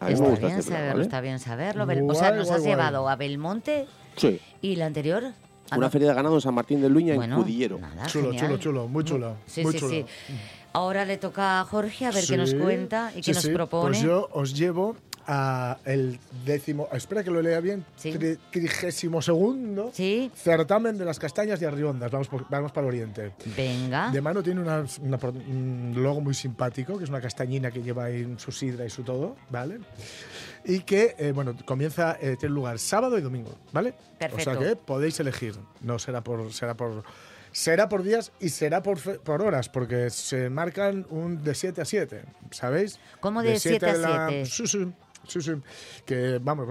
[0.00, 1.02] A mí Está me gusta bien este plan, saberlo, ¿vale?
[1.02, 1.86] está bien saberlo.
[1.86, 2.72] Bel- o sea, Guay, nos guay, has guay.
[2.72, 3.86] llevado a Belmonte
[4.16, 5.24] Sí, y la anterior.
[5.70, 7.78] a una no- feria de ganado en San Martín de Luña Bueno, en Cudillero.
[7.78, 8.46] nada, Chulo, genial.
[8.46, 9.36] chulo, chulo, muy chulo.
[9.46, 9.90] Sí, muy sí, chulo.
[9.92, 10.04] sí.
[10.72, 13.42] Ahora le toca a Jorge a ver qué nos Sí, cuenta y sí, qué nos
[13.42, 13.50] sí.
[13.50, 13.88] propone.
[13.90, 14.96] Pues yo os llevo
[15.32, 18.12] a el décimo, espera que lo lea bien, Sí.
[18.12, 22.10] tri- trigésimo segundo Sí, certamen de las castañas de Arriondas.
[22.10, 23.30] Vamos, por- vamos para el oriente.
[23.56, 24.10] venga.
[24.10, 27.80] De mano tiene una, una pro- un logo muy simpático, que es una castañina que
[27.80, 29.78] lleva ahí su sidra y su todo, ¿vale?
[30.64, 33.94] Y que, eh, bueno, comienza, eh, tiene lugar sábado y domingo, ¿vale?
[34.18, 34.50] Perfecto.
[34.50, 35.54] O sea que podéis elegir.
[35.80, 37.04] No será por, será por,
[37.52, 41.80] será por días y será por, fe- por horas, porque se marcan un de 7
[41.80, 42.98] a 7, ¿sabéis?
[43.20, 44.46] ¿Cómo de 7 a la- 7?
[44.46, 44.92] Sí, sí.
[45.30, 45.52] Sí, sí.
[46.04, 46.66] Que vamos,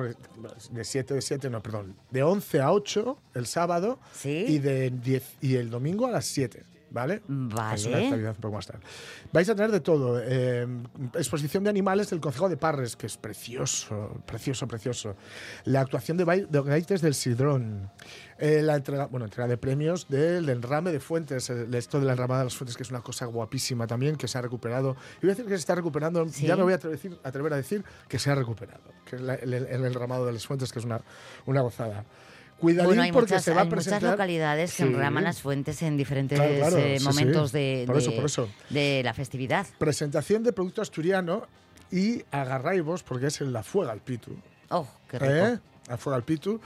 [0.72, 1.96] de 7 de 7, no, perdón.
[2.12, 4.46] De 11 a 8 el sábado Sí.
[4.48, 7.22] y de 10 y el domingo a las 7, ¿vale?
[7.28, 7.76] Vale.
[7.76, 8.82] Es una actividad un poco más tarde.
[9.32, 10.20] Vais a tener de todo.
[10.24, 10.68] eh,
[11.16, 15.16] exposición de animales del Consejo de Parres, que es precioso, precioso, precioso.
[15.66, 17.90] La actuación de, de gaites del Sidrón.
[18.42, 21.50] Eh, la entrega, bueno, entrega de premios del enrame de fuentes.
[21.50, 24.28] el- esto de la enramada de las fuentes, que es una cosa guapísima también, que
[24.28, 24.96] se ha recuperado.
[25.18, 26.28] Y voy a decir que se está recuperando.
[26.30, 26.48] Sí.
[26.48, 28.82] Ya me voy a atrever, atrever a decir que se ha recuperado.
[29.06, 31.02] Que es la- el, el- el enramado de las fuentes, que es una,
[31.46, 32.06] una gozada.
[32.60, 34.02] Cuidadín Bueno, hay, porque muchas, se va hay a presentar.
[34.02, 34.90] muchas localidades que Sí.
[34.90, 37.06] enraman las fuentes en diferentes Claro, claro, eh, sí, sí.
[37.06, 38.50] momentos De, Por eso, por eso.
[38.70, 39.66] de la festividad.
[39.78, 41.48] Presentación de producto asturiano
[41.92, 44.32] y agarraivos porque es en la Fuega al Pitu.
[44.70, 45.34] Oh, qué rico.
[45.34, 45.60] ¿Eh?
[45.88, 46.60] La Fuega al Pitu.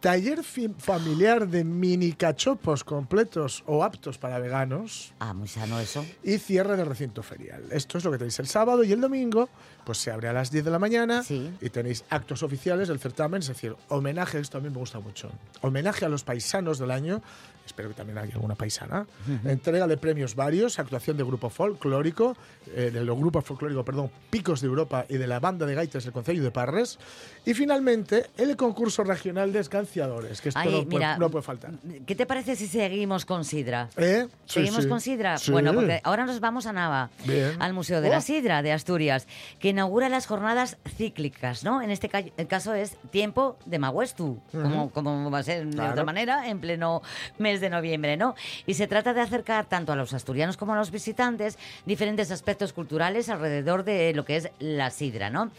[0.00, 0.42] Taller
[0.78, 5.12] familiar de mini cachopos completos o aptos para veganos.
[5.18, 6.04] Ah, muy sano eso.
[6.22, 7.64] Y cierre del recinto ferial.
[7.70, 9.48] Esto es lo que tenéis el sábado y el domingo,
[9.84, 11.50] pues se abre a las 10 de la mañana Sí.
[11.60, 15.30] y tenéis actos oficiales del certamen, es decir, homenaje, esto a mí me gusta mucho.
[15.62, 17.22] Homenaje a los paisanos del año,
[17.66, 19.06] espero que también haya alguna paisana.
[19.44, 22.36] Entrega de premios varios, actuación de grupo folclórico,
[22.74, 26.12] eh, del grupo folclórico, perdón, Picos de Europa y de la banda de gaitas del
[26.12, 26.98] Concello de Parres.
[27.44, 31.42] Y finalmente, el concurso regional de escanciadores, que esto Ay, no, puede- mira, no puede
[31.42, 31.72] faltar.
[32.06, 33.88] ¿Qué te parece si seguimos con Sidra?
[33.96, 34.26] ¿Eh?
[34.46, 34.88] Sí, ¿Seguimos sí.
[34.88, 35.38] con Sidra?
[35.38, 35.52] Sí.
[35.52, 37.60] Bueno, porque ahora nos vamos a Nava, Bien.
[37.60, 38.20] al Museo de la Oh.
[38.20, 39.26] Sidra de Asturias,
[39.58, 41.82] que inaugura las jornadas cíclicas, ¿no?
[41.82, 45.92] En este caso es Tiempo de Maguestu, como, como va a ser de Claro.
[45.92, 47.02] otra manera, en pleno
[47.38, 48.34] mes de noviembre, ¿no?
[48.66, 52.72] Y se trata de acercar tanto a los asturianos como a los visitantes diferentes aspectos
[52.72, 55.50] culturales alrededor de lo que es la sidra, ¿no?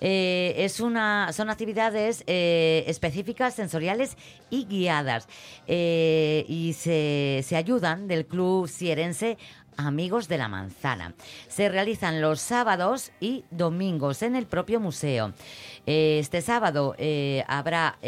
[0.00, 4.16] Eh, es una, son actividades eh, específicas, sensoriales
[4.50, 5.28] y guiadas.
[5.66, 9.38] Eh, y se, se ayudan del Club Sierense
[9.76, 11.14] Amigos de la Manzana.
[11.48, 15.34] Se realizan los sábados y domingos en el propio museo.
[15.84, 16.96] Este sábado
[17.46, 17.98] habrá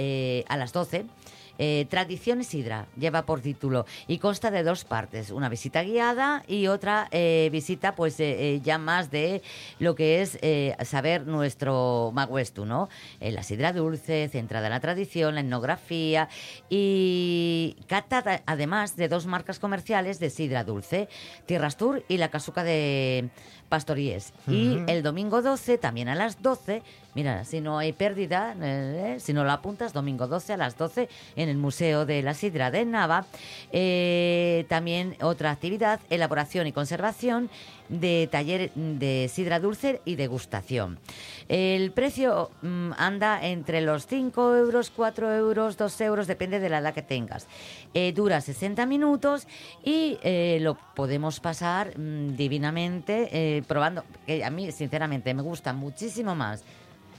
[0.48, 1.04] a las 12
[1.58, 6.68] Eh, Tradición Sidra lleva por título y consta de dos partes, una visita guiada y
[6.68, 9.42] otra eh, visita pues eh, eh, ya más de
[9.78, 10.38] lo que es
[10.88, 12.88] saber nuestro Maguestu, ¿no?
[13.20, 16.28] La sidra dulce, centrada en la tradición, la etnografía
[16.68, 21.08] y cata además de dos marcas comerciales de sidra dulce,
[21.46, 23.30] Tierras Tour y la Casuca de
[23.68, 24.32] Pastoríes.
[24.46, 24.84] Y Ujú.
[24.88, 26.82] el domingo 12, también a las 12,
[27.14, 31.08] mira, si no hay pérdida, eh, si no lo apuntas, domingo 12 a las 12
[31.36, 33.26] en el Museo de la Sidra de Nava.
[33.72, 37.50] Eh, también otra actividad, elaboración y conservación
[37.88, 40.98] de taller de sidra dulce y degustación.
[41.48, 46.78] El precio mm, anda entre los 5 euros, 4 euros, 2 euros, depende de la
[46.78, 47.46] edad que tengas.
[47.94, 49.46] Eh, dura 60 minutos
[49.82, 55.72] y eh, lo podemos pasar mm, divinamente eh, probando, que a mí sinceramente me gusta
[55.72, 56.62] muchísimo más.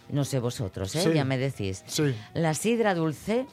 [0.10, 1.02] No sé vosotros, ¿eh?
[1.04, 1.14] Sí.
[1.14, 1.84] ya me decís.
[1.86, 2.16] Sí.
[2.34, 3.46] La sidra dulce,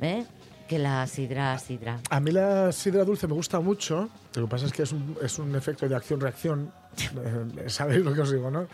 [0.00, 0.24] ¿eh?
[0.68, 1.98] que la sidra sidra.
[2.10, 4.08] A mí la sidra dulce me gusta mucho.
[4.34, 6.72] Lo que pasa es que es un, es un efecto de acción-reacción.
[6.98, 8.66] Eh, Sabéis lo que os digo, ¿no?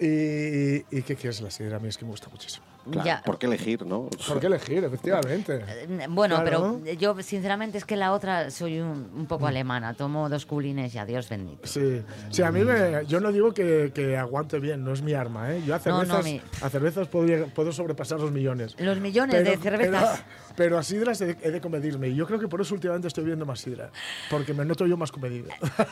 [0.00, 1.76] Y, y ¿qué quieres la sidra?
[1.76, 2.64] A mí es que me gusta muchísimo.
[2.90, 3.22] Claro, Ya.
[3.24, 4.08] ¿por qué elegir, no?
[4.28, 4.84] ¿Por qué elegir?
[4.84, 5.60] Efectivamente.
[5.66, 6.80] Eh, Bueno, Claro.
[6.84, 9.26] pero yo sinceramente es que la otra soy un, un Mm.
[9.26, 9.94] poco alemana.
[9.94, 11.66] Tomo dos culines y adiós bendito.
[11.66, 15.14] Sí, sí, a mí me, yo no digo que, que aguante bien, no es mi
[15.14, 15.62] arma, ¿eh?
[15.66, 18.76] Yo a No, no, cervezas, mi- a cervezas puedo, sobrepasar los millones.
[18.78, 20.20] Los millones de cervezas.
[20.20, 22.74] Pero, pero a sidras he de, he de comedirme y yo creo que por eso
[22.74, 23.90] últimamente estoy viendo más sidra,
[24.30, 25.48] porque me noto yo más comedido.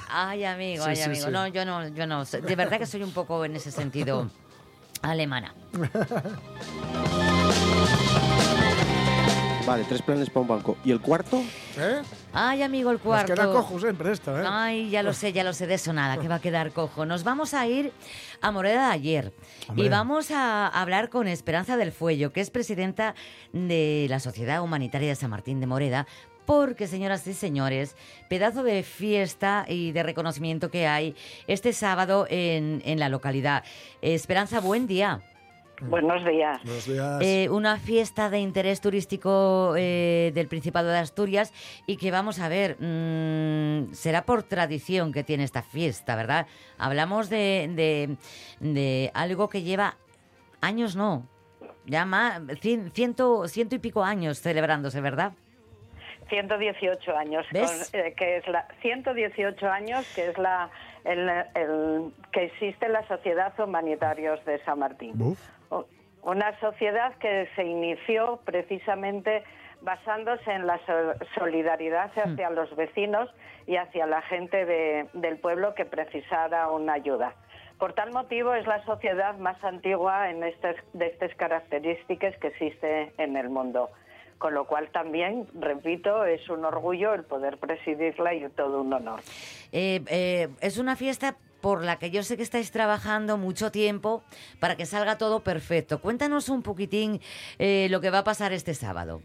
[0.08, 1.26] Ay, amigo, Sí, ay, sí, amigo.
[1.26, 1.30] sí.
[1.32, 2.24] No, yo no, yo no.
[2.24, 4.30] De verdad que soy un poco en ese sentido
[5.04, 5.54] alemana.
[9.66, 10.76] Vale, tres planes para un banco.
[10.84, 11.42] ¿Y el cuarto?
[11.78, 12.02] ¿Eh?
[12.34, 13.32] Ay, amigo, el Nos cuarto.
[13.34, 14.44] queda cojo siempre esto, ¿eh?
[14.46, 17.06] Ay, ya lo sé, ya lo sé de eso nada, que va a quedar cojo.
[17.06, 17.90] Nos vamos a ir
[18.42, 19.32] a Moreda de ayer
[19.68, 19.86] Hombre.
[19.86, 23.14] y vamos a hablar con Esperanza del Fuello, que es presidenta
[23.54, 26.06] de la Sociedad Humanitaria de San Martín de Moreda.
[26.46, 27.96] Porque, señoras y señores,
[28.28, 31.14] pedazo de fiesta y de reconocimiento que hay
[31.46, 33.64] este sábado en, en la localidad.
[34.02, 35.22] Esperanza, buen día.
[35.80, 36.60] Buenos días.
[36.62, 37.18] Buenos días.
[37.20, 41.52] Eh, una fiesta de interés turístico eh, del Principado de Asturias
[41.86, 46.46] y que vamos a ver, mm, será por tradición que tiene esta fiesta, ¿verdad?
[46.78, 48.16] Hablamos de, de,
[48.60, 49.96] de algo que lleva
[50.60, 51.26] años, no,
[51.86, 55.32] ya más, cien- ciento, ciento y pico años celebrándose, ¿verdad?
[56.28, 57.90] 118 años, ¿Ves?
[57.92, 60.70] con- eh, que es la 118 años que es la
[61.04, 65.36] el, el- que existe la Sociedad Humanitarios de San Martín.
[66.22, 69.44] Una sociedad que se inició precisamente
[69.82, 73.28] basándose en la so- solidaridad hacia los vecinos
[73.66, 77.34] y hacia la gente de- del pueblo que precisara una ayuda.
[77.78, 83.12] Por tal motivo es la sociedad más antigua en estas, de estas características que existe
[83.18, 83.90] en el mundo.
[84.38, 89.20] Con lo cual también, repito, es un orgullo el poder presidirla y todo un honor.
[89.72, 94.22] Eh, eh, es una fiesta por la que yo sé que estáis trabajando mucho tiempo
[94.60, 95.98] para que salga todo perfecto.
[95.98, 97.20] Cuéntanos un poquitín
[97.58, 99.22] eh, lo que va a pasar este sábado.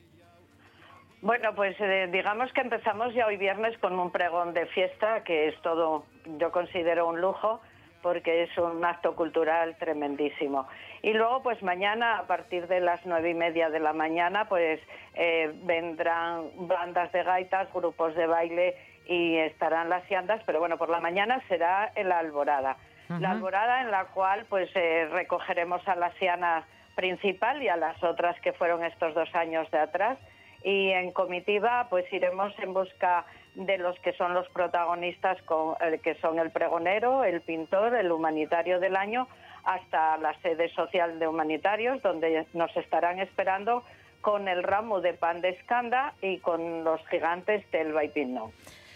[1.21, 5.49] Bueno, pues eh, digamos que empezamos ya hoy viernes con un pregón de fiesta que
[5.49, 6.05] es todo,
[6.37, 7.59] yo considero un lujo
[8.01, 10.67] porque es un acto cultural tremendísimo.
[11.01, 14.79] Y luego, pues mañana, a partir de las nueve y media de la mañana, pues
[15.15, 20.89] eh, vendrán bandas de gaitas, grupos de baile y estarán las siandas, pero bueno, por
[20.89, 22.77] la mañana será en la alborada.
[23.19, 28.03] La alborada en la cual pues eh, recogeremos a la siana principal y a las
[28.03, 30.19] otras que fueron estos dos años de atrás
[30.63, 33.25] y en comitiva pues iremos en busca
[33.65, 38.11] de los que son los protagonistas con, eh, que son el pregonero, el pintor, el
[38.11, 39.27] humanitario del año
[39.65, 43.83] hasta la sede social de humanitarios donde nos estarán esperando
[44.21, 48.51] con el ramo de pan de escanda y con los gigantes del Baipino.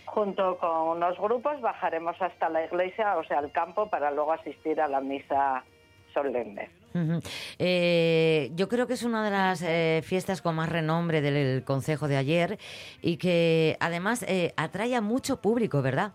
[0.06, 4.80] Junto con unos grupos bajaremos hasta la iglesia, o sea, al campo, para luego asistir
[4.80, 5.64] a la misa
[6.14, 6.83] solemne.
[7.60, 12.08] Eh, yo creo que es una de las eh, fiestas con más renombre del Consejo
[12.08, 12.58] de ayer
[13.02, 16.12] y que además eh, atrae a mucho público, ¿verdad?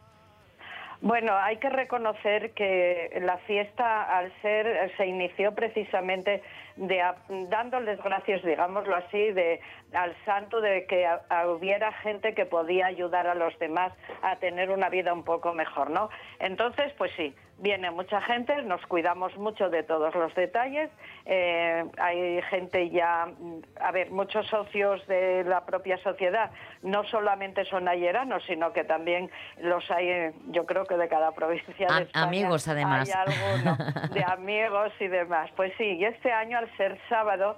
[1.01, 6.43] Bueno, hay que reconocer que la fiesta, al ser, se inició precisamente
[6.75, 7.01] de,
[7.49, 9.61] dándoles gracias, digámoslo así, de,
[9.93, 14.37] al santo de que a- a- hubiera gente que podía ayudar a los demás a
[14.41, 16.11] tener una vida un poco mejor, ¿no?
[16.41, 20.91] Entonces, pues sí, viene mucha gente, nos cuidamos mucho de todos los detalles,
[21.27, 26.51] eh, hay gente ya, mm, a ver, muchos socios de la propia sociedad,
[26.83, 31.33] no solamente son ayeranos, sino que también los hay, eh, yo creo que de cada
[31.33, 33.09] provincia de España amigos, además.
[33.09, 33.77] Hay alguno
[34.15, 35.51] de amigos y demás.
[35.57, 37.57] Pues sí, y este año al ser sábado,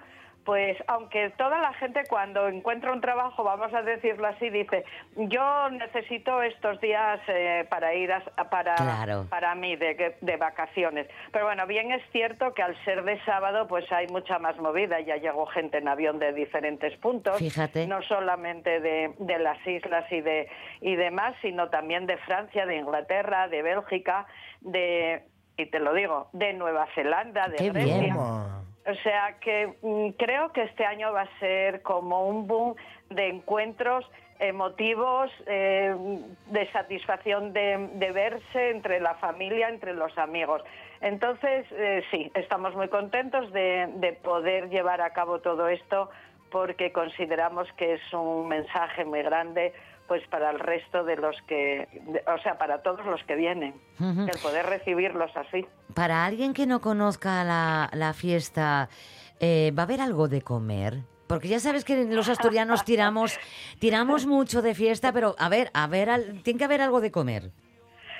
[0.50, 4.84] pues aunque toda la gente cuando encuentra un trabajo, vamos a decirlo así, dice,
[5.14, 8.20] yo necesito estos días eh, para ir a,
[8.50, 9.26] para, Claro.
[9.30, 11.06] para mí de, de vacaciones.
[11.30, 14.98] Pero bueno, bien es cierto que al ser de sábado pues hay mucha más movida,
[14.98, 17.86] ya llegó gente en avión de diferentes puntos, Fíjate.
[17.86, 20.48] no solamente de, de las islas y de
[20.80, 24.26] y demás, sino también de Francia, de Inglaterra, de Bélgica,
[24.62, 25.22] de
[25.56, 27.96] y te lo digo, de Nueva Zelanda, de Qué Grecia.
[27.98, 28.16] bien.
[28.86, 32.74] O sea que mm, creo que este año va a ser como un boom
[33.10, 35.94] de encuentros emotivos, eh,
[36.46, 40.62] de satisfacción de, verse entre la familia, entre los amigos.
[41.02, 46.08] Entonces, eh, sí, estamos muy contentos de poder llevar a cabo todo esto
[46.50, 49.72] porque consideramos que es un mensaje muy grande
[50.10, 51.86] pues para el resto de los que,
[52.26, 55.64] o sea, para todos los que vienen, el poder recibirlos así.
[55.94, 58.88] Para alguien que no conozca la, la fiesta,
[59.38, 61.02] eh, ¿va a haber algo de comer?
[61.28, 63.38] Porque ya sabes que los asturianos tiramos,
[63.78, 67.12] tiramos mucho de fiesta, pero a ver, a ver, al- tiene que haber algo de
[67.12, 67.52] comer.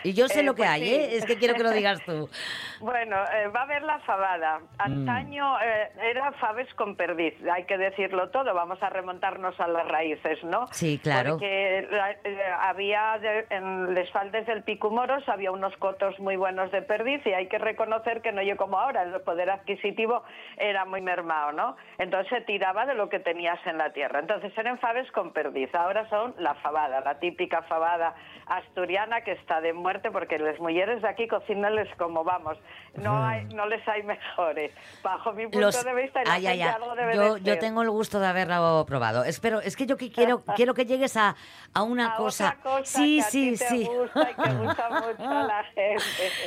[0.03, 0.95] Y yo sé Eh, lo que pues hay, sí.
[0.95, 1.17] ¿eh?
[1.17, 2.29] Es que quiero que lo digas tú.
[2.81, 4.61] Bueno, eh, va a haber la fabada.
[4.79, 9.87] Antaño eh, era faves con perdiz, hay que decirlo todo, vamos a remontarnos a las
[9.87, 10.67] raíces, ¿no?
[10.69, 11.33] Sí, claro.
[11.33, 16.73] Porque la- eh, había de- en les faldes del Picumoros había unos cotos muy buenos
[16.73, 20.23] de perdiz y hay que reconocer que no yo como ahora, el poder adquisitivo
[20.57, 21.77] era muy mermado, ¿no?
[21.99, 24.21] Entonces se tiraba de lo que tenías en la tierra.
[24.21, 28.15] Entonces eran faves con perdiz, ahora son la fabada, la típica fabada
[28.47, 32.57] asturiana que está de muerte porque las mujeres de aquí cocinanles como vamos,
[32.95, 34.73] no hay, no les hay mejores.
[35.03, 36.69] Bajo mi punto Los- de vista, Ay, ay, ay.
[36.69, 39.25] algo debe Yo, de yo tengo el gusto de haberlo probado.
[39.25, 41.35] Espero, es que yo que quiero, quiero que llegues a,
[41.75, 42.57] a una A cosa.
[42.61, 43.85] otra cosa sí, que a sí, te sí.
[43.85, 46.03] gusta y que gusta mucho a la gente.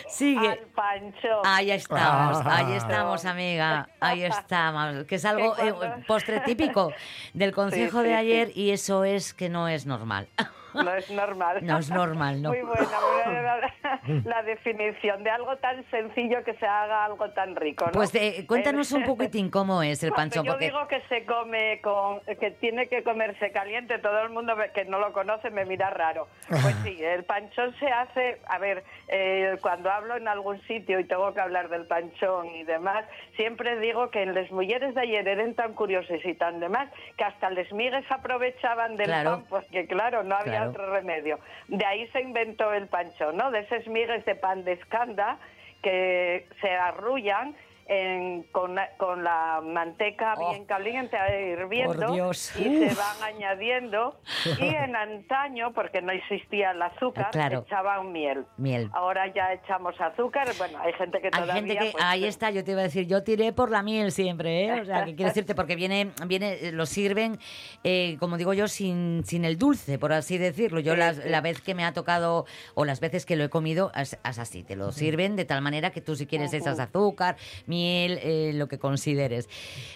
[0.07, 0.47] Sigue.
[0.49, 1.41] Al pancho.
[1.43, 2.57] Ahí estamos, Ah.
[2.57, 3.89] ahí estamos, amiga.
[3.99, 5.03] Ahí estamos.
[5.05, 5.73] Que es algo, eh,
[6.07, 6.91] postre típico
[7.33, 8.13] del consejo Sí, sí, de sí.
[8.13, 10.27] ayer y eso es que no es normal.
[10.73, 11.59] No es normal.
[11.65, 12.49] No es normal, no.
[12.49, 17.55] Muy buena, muy buena la, definición de algo tan sencillo que se haga algo tan
[17.55, 17.85] rico.
[17.85, 17.91] ¿no?
[17.91, 20.45] Pues eh, cuéntanos Eh, un poquitín cómo es el panchón.
[20.45, 24.85] yo digo que se come con, que tiene que comerse caliente, todo el mundo que
[24.85, 26.27] no lo conoce me mira raro.
[26.49, 31.05] Pues sí, el panchón se hace, a ver, eh, cuando hablo en algún sitio y
[31.05, 33.05] tengo que hablar del panchón y demás,
[33.35, 37.23] siempre digo que en las mujeres de ayer eran tan curiosas y tan demás que
[37.23, 39.31] hasta les migues aprovechaban del Claro.
[39.31, 41.39] pan porque claro, no había Otro remedio.
[41.67, 43.51] De ahí se inventó el panchón, ¿no?
[43.51, 45.37] De esas migues de pan de escanda
[45.81, 47.55] que se arrullan
[47.87, 50.49] en- con, con la manteca Oh.
[50.51, 54.19] bien caliente eh, hirviendo y se van añadiendo
[54.59, 57.63] y en antaño porque no existía el azúcar claro.
[57.67, 58.89] echaban miel Miel.
[58.93, 62.51] ahora ya echamos azúcar bueno hay gente que Hay todavía gente que, pues, ahí está,
[62.51, 64.81] yo te iba a decir, yo tiré por la miel siempre, ¿eh?
[64.81, 67.37] O sea, que quiero decirte, porque viene, viene, eh, lo sirven,
[67.83, 70.79] eh, como digo yo, sin, sin el dulce, por así decirlo.
[70.79, 71.21] Yo Sí, la, sí.
[71.25, 74.39] la vez que me ha tocado, o las veces que lo he comido, es, es
[74.39, 77.35] así, te lo sirven de tal manera que tú si quieres echas azúcar,
[77.77, 79.49] miel, eh, lo que consideres.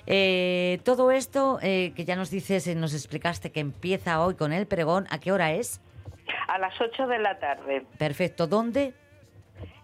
[0.07, 4.51] Eh, todo esto eh, que ya nos dices, eh, nos explicaste que empieza hoy con
[4.53, 5.81] el pregón, ¿a qué hora es?
[6.49, 8.93] a las 8 de la tarde Perfecto, ¿dónde?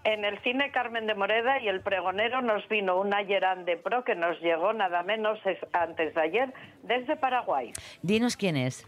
[0.04, 4.04] En el cine Carmen de Moreda y el pregonero nos vino una Gerán de Pro
[4.04, 7.72] que nos llegó nada menos es- antes de ayer desde Paraguay.
[8.02, 8.86] Dinos quién es.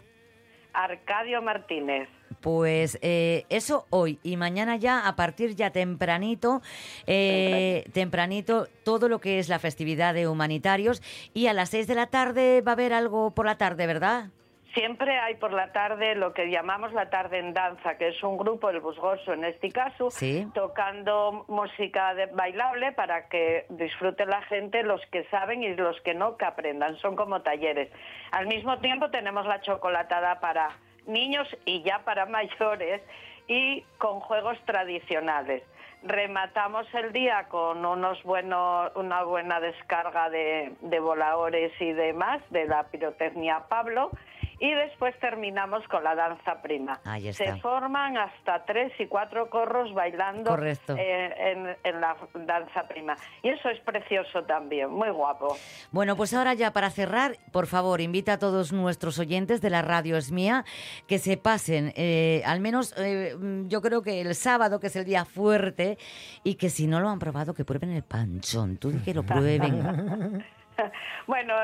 [0.74, 2.10] Arcadio Martínez.
[2.42, 6.62] Pues eh, eso hoy y mañana ya a partir ya tempranito,
[7.08, 11.02] eh, tempranito todo lo que es la festividad de humanitarios
[11.34, 14.26] y a las 6 de la tarde va a haber algo por la tarde, ¿verdad?
[14.74, 18.38] Siempre hay por la tarde lo que llamamos la tarde en danza, que es un
[18.38, 20.46] grupo, el Busgoso en este caso, Sí.
[20.54, 26.14] tocando música de- bailable para que disfrute la gente, los que saben y los que
[26.14, 26.98] no, que aprendan.
[26.98, 27.90] Son como talleres.
[28.32, 30.68] Al mismo tiempo tenemos la chocolatada para
[31.08, 33.02] niños y ya para mayores
[33.48, 35.64] y con juegos tradicionales.
[36.04, 42.66] Rematamos el día con unos buenos, una buena descarga de, de voladores y demás de
[42.66, 44.12] la pirotecnia Pablo
[44.60, 47.00] y después terminamos con la danza prima.
[47.06, 47.46] Ahí está.
[47.46, 50.96] Se forman hasta tres y cuatro corros bailando Correcto.
[50.98, 53.16] eh, en, en la danza prima.
[53.44, 55.56] Y eso es precioso también, muy guapo.
[55.92, 59.82] Bueno, pues ahora ya para cerrar, por favor, invita a todos nuestros oyentes de la
[59.82, 60.66] radio es mía
[61.08, 64.96] que se pasen, eh, al menos eh, mm, yo creo que el sábado, que es
[64.96, 65.98] el día fuerte,
[66.44, 68.78] y que si no lo han probado, que prueben el panchón.
[68.78, 70.44] Tú que lo prueben.
[71.28, 71.56] Bueno,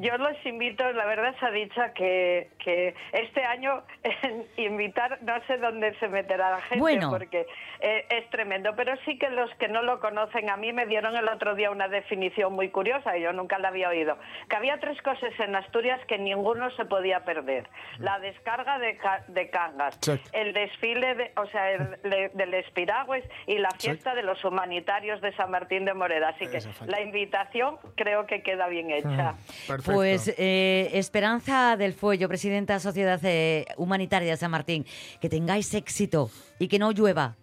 [0.00, 3.82] yo los invito, la verdad se ha dicho que, que este año
[4.22, 7.10] en invitar, no sé dónde se meterá la gente, Bueno.
[7.10, 7.46] porque
[7.80, 11.16] eh, es tremendo, pero sí que los que no lo conocen, a mí me dieron
[11.16, 14.78] el otro día una definición muy curiosa, y yo nunca la había oído, que había
[14.80, 17.68] tres cosas en Asturias que ninguno se podía perder.
[17.98, 20.20] La descarga de, ca- de cangas, Check.
[20.32, 25.20] el desfile, de, o sea, el, le- del Espiragües y la fiesta de los humanitarios
[25.20, 26.30] de San Martín de Moreda.
[26.30, 29.34] Así que la invitación creo que queda bien hecha.
[29.66, 29.92] Perfecto.
[29.92, 34.84] Pues eh, Esperanza del Fuello, presidenta de Sociedad eh, Humanitaria de San Martín,
[35.20, 37.34] que tengáis éxito y que no llueva.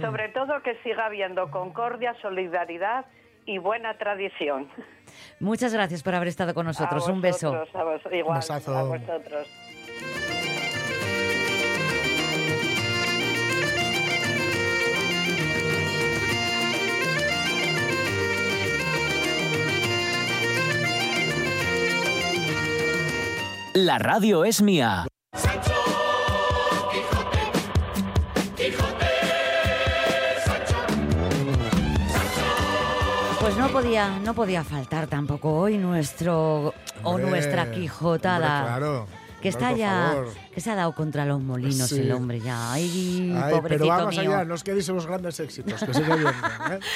[0.00, 3.06] Sobre todo que siga habiendo concordia, solidaridad
[3.46, 4.68] y buena tradición.
[5.38, 7.08] Muchas gracias por haber estado con nosotros.
[7.08, 7.52] A Un beso.
[7.52, 8.76] vosotros, a vos- igual, Besazo.
[8.76, 9.46] a vosotros.
[23.74, 25.06] La radio es mía.
[33.40, 36.72] Pues no podía, no podía faltar tampoco hoy nuestro
[37.02, 38.60] o nuestra Quijotada.
[38.60, 39.06] hombre, claro.
[39.42, 40.28] Que está por ya, favor.
[40.54, 42.00] que se ha dado contra los molinos Sí.
[42.00, 42.72] el hombre ya.
[42.72, 44.34] Ay, Ay, pobrecito pero vamos mío.
[44.34, 46.28] allá, no os quedéis en los grandes éxitos, que sigue bien.
[46.28, 46.32] ¿eh?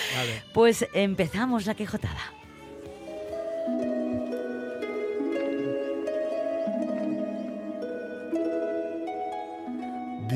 [0.17, 0.43] Vale.
[0.55, 2.33] Pues empezamos la Quijotada.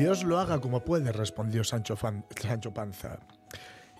[0.03, 3.19] Dios lo haga como puede, respondió Sancho, Panza.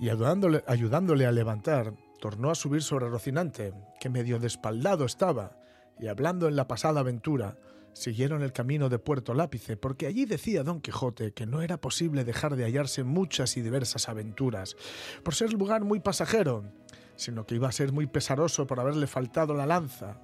[0.01, 5.57] Y ayudándole, ayudándole a levantar, tornó a subir sobre Rocinante, que medio despaldado estaba,
[5.97, 7.55] y hablando en la pasada aventura,
[7.93, 12.25] siguieron el camino de Puerto Lápice, porque allí decía Don Quijote que no era posible
[12.25, 14.75] dejar de hallarse muchas y diversas aventuras,
[15.23, 16.65] por ser lugar muy pasajero,
[17.15, 20.19] sino que iba a ser muy pesaroso por haberle faltado la lanza.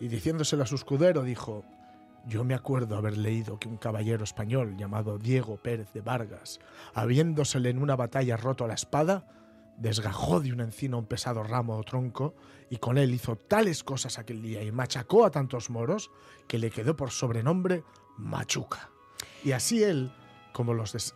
[0.00, 1.66] Y diciéndoselo a su escudero, dijo,
[2.26, 6.60] yo me acuerdo haber leído que un caballero español llamado Diego Pérez de Vargas,
[6.94, 9.26] habiéndosele en una batalla roto la espada,
[9.78, 12.34] desgajó de una encina un pesado ramo o tronco
[12.68, 16.10] y con él hizo tales cosas aquel día y machacó a tantos moros
[16.46, 17.84] que le quedó por sobrenombre
[18.18, 18.90] Machuca.
[19.44, 20.12] Y así él,
[20.52, 20.74] como,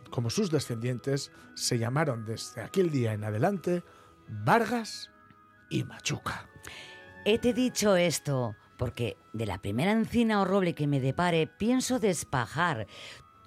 [0.09, 3.83] como sus descendientes, se llamaron desde aquel día en adelante
[4.27, 5.11] Vargas
[5.69, 6.47] y Machuca.
[7.25, 12.85] Hete dicho esto porque de la primera encina o roble que me depare pienso despajar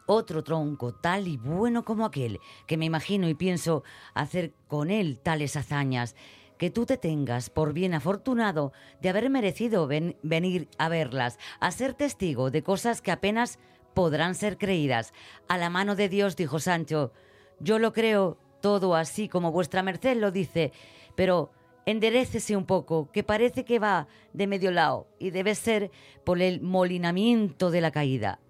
[0.07, 3.85] otro tronco tal y bueno como aquel, que me imagino y pienso
[4.15, 6.17] hacer con él tales hazañas,
[6.57, 8.73] que tú te tengas por bien afortunado
[9.03, 13.59] de haber merecido ven- venir a verlas, a ser testigo de cosas que apenas
[13.93, 15.13] podrán ser creídas.
[15.49, 17.13] A la mano de Dios, dijo Sancho,
[17.61, 20.73] yo lo creo todo así como vuestra merced lo dice,
[21.15, 21.51] pero
[21.87, 25.91] enderécese un poco, que parece que va de medio lado y debe ser
[26.25, 28.41] por el molinamiento de la caída.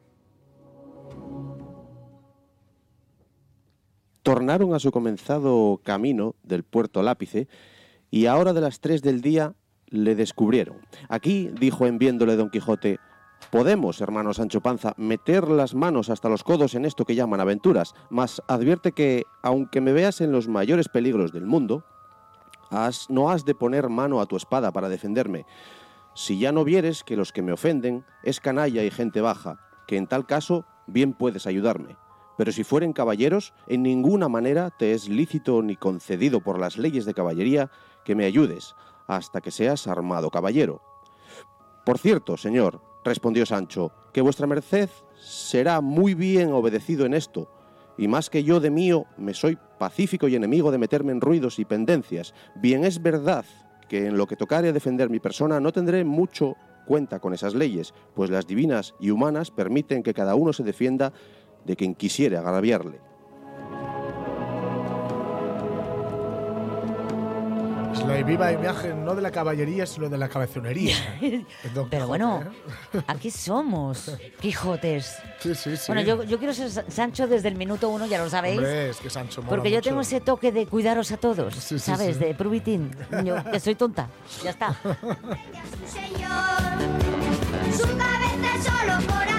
[4.26, 7.46] tornaron a su comenzado camino del puerto Lápice
[8.10, 9.54] y a hora de las tres del día
[9.86, 10.78] le descubrieron.
[11.08, 12.98] Aquí dijo en viéndole Don Quijote,
[13.52, 17.94] podemos, hermano Sancho Panza, meter las manos hasta los codos en esto que llaman aventuras,
[18.10, 21.84] mas advierte que, aunque me veas en los mayores peligros del mundo,
[23.08, 25.46] no has de poner mano a tu espada para defenderme.
[26.14, 29.96] Si ya no vieres que los que me ofenden es canalla y gente baja, que
[29.96, 31.96] en tal caso bien puedes ayudarme.
[32.36, 37.04] Pero si fueren caballeros, en ninguna manera te es lícito ni concedido por las leyes
[37.04, 37.70] de caballería
[38.04, 38.74] que me ayudes,
[39.06, 40.82] hasta que seas armado caballero.
[41.84, 47.48] Por cierto, señor, respondió Sancho, que vuestra merced será muy bien obedecido en esto,
[47.96, 51.58] y más que yo de mío me soy pacífico y enemigo de meterme en ruidos
[51.58, 52.34] y pendencias.
[52.54, 53.44] Bien es verdad
[53.88, 56.56] que en lo que tocare a defender mi persona no tendré mucho
[56.86, 61.12] cuenta con esas leyes, pues las divinas y humanas permiten que cada uno se defienda
[61.64, 63.00] de quien quisiere agraviarle.
[67.96, 70.96] Es la viva imagen no de la caballería, sino de la cabezonería.
[71.20, 71.44] Pero
[71.88, 72.42] Quijote, bueno,
[72.94, 73.00] ¿eh?
[73.06, 75.16] aquí somos, Quijotes.
[75.40, 75.84] Sí, sí, sí.
[75.88, 78.58] Bueno, yo, yo quiero ser Sa- Sancho desde el minuto uno, ya lo sabéis.
[78.58, 79.88] Hombre, es que Sancho mola Porque yo mucho.
[79.90, 82.16] tengo ese toque de cuidaros a todos, Sí, sí, ¿sabes?
[82.16, 82.24] sí.
[82.24, 82.90] De prubitín.
[83.24, 84.08] Yo, que soy tonta.
[84.44, 84.74] Ya está.
[87.76, 89.35] Su cabeza es solo corazón.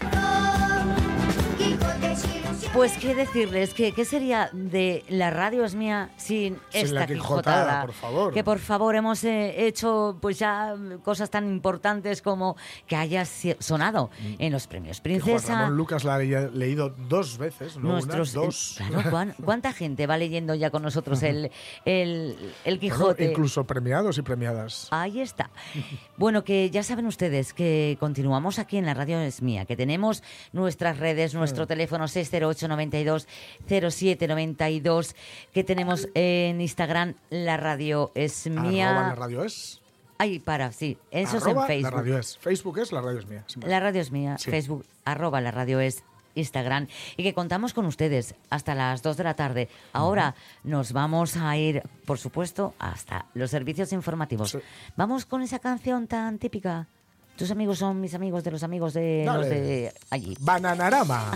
[2.77, 7.07] Pues qué decirles, que qué sería de la radio es mía sin, Sin esta la
[7.07, 8.33] Quijotada, por favor.
[8.33, 12.55] Que por favor hemos eh, hecho pues ya cosas tan importantes como
[12.85, 15.03] que haya sonado en los premios Mm.
[15.03, 15.53] Que Juan Princesa.
[15.61, 18.75] Ramón Lucas la ha le- leído dos veces, no Nuestros, una, dos.
[18.77, 21.49] Claro, ¿cuán- ¿cuánta gente va leyendo ya con nosotros el,
[21.85, 23.25] el, el Bueno, Quijote?
[23.25, 24.87] incluso premiados y premiadas.
[24.91, 25.49] Ahí está.
[26.15, 30.21] Bueno, que ya saben ustedes que continuamos aquí en la radio es mía, que tenemos
[30.53, 31.67] nuestras redes, nuestro Mm.
[31.67, 33.27] teléfono 608 92
[33.67, 35.15] 07 92,
[35.53, 38.89] que tenemos en Instagram la radio es mía.
[38.89, 39.81] Arroba la radio es.
[40.19, 41.91] Ahí para, sí, eso Arroba es en Facebook.
[41.91, 42.37] La radio es.
[42.39, 43.45] Facebook es la radio es mía.
[43.65, 44.49] La radio es mía, Sí.
[44.49, 46.03] Facebook, arroba la radio es
[46.33, 46.87] Instagram
[47.17, 49.69] y que contamos con ustedes hasta las 2 de la tarde.
[49.93, 54.57] Ahora nos vamos a ir, por supuesto, hasta los servicios informativos.
[54.95, 56.87] Vamos con esa canción tan típica.
[57.35, 60.35] Tus amigos son mis amigos de los amigos de los de allí.
[60.39, 61.31] Bananarama.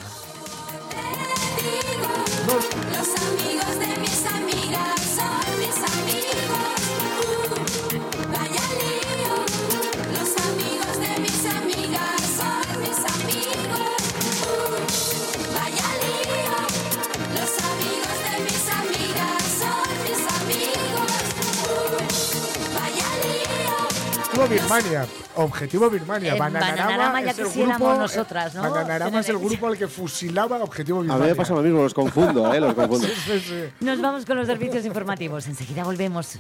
[24.42, 25.06] Objetivo Birmania.
[25.36, 26.36] Objetivo Birmania.
[26.36, 28.62] Eh, Bananarama, Bananarama ya es quisiéramos grupo, nosotras, ¿no?
[28.64, 31.24] Bananarama es el grupo al que fusilaba Objetivo A Birmania.
[31.26, 32.60] mí me pasa lo mismo, los confundo, ¿eh?
[32.60, 33.08] Los confundo.
[33.08, 33.64] Sí, sí, sí.
[33.82, 35.46] Nos vamos con los servicios informativos.
[35.48, 36.38] Enseguida volvemos.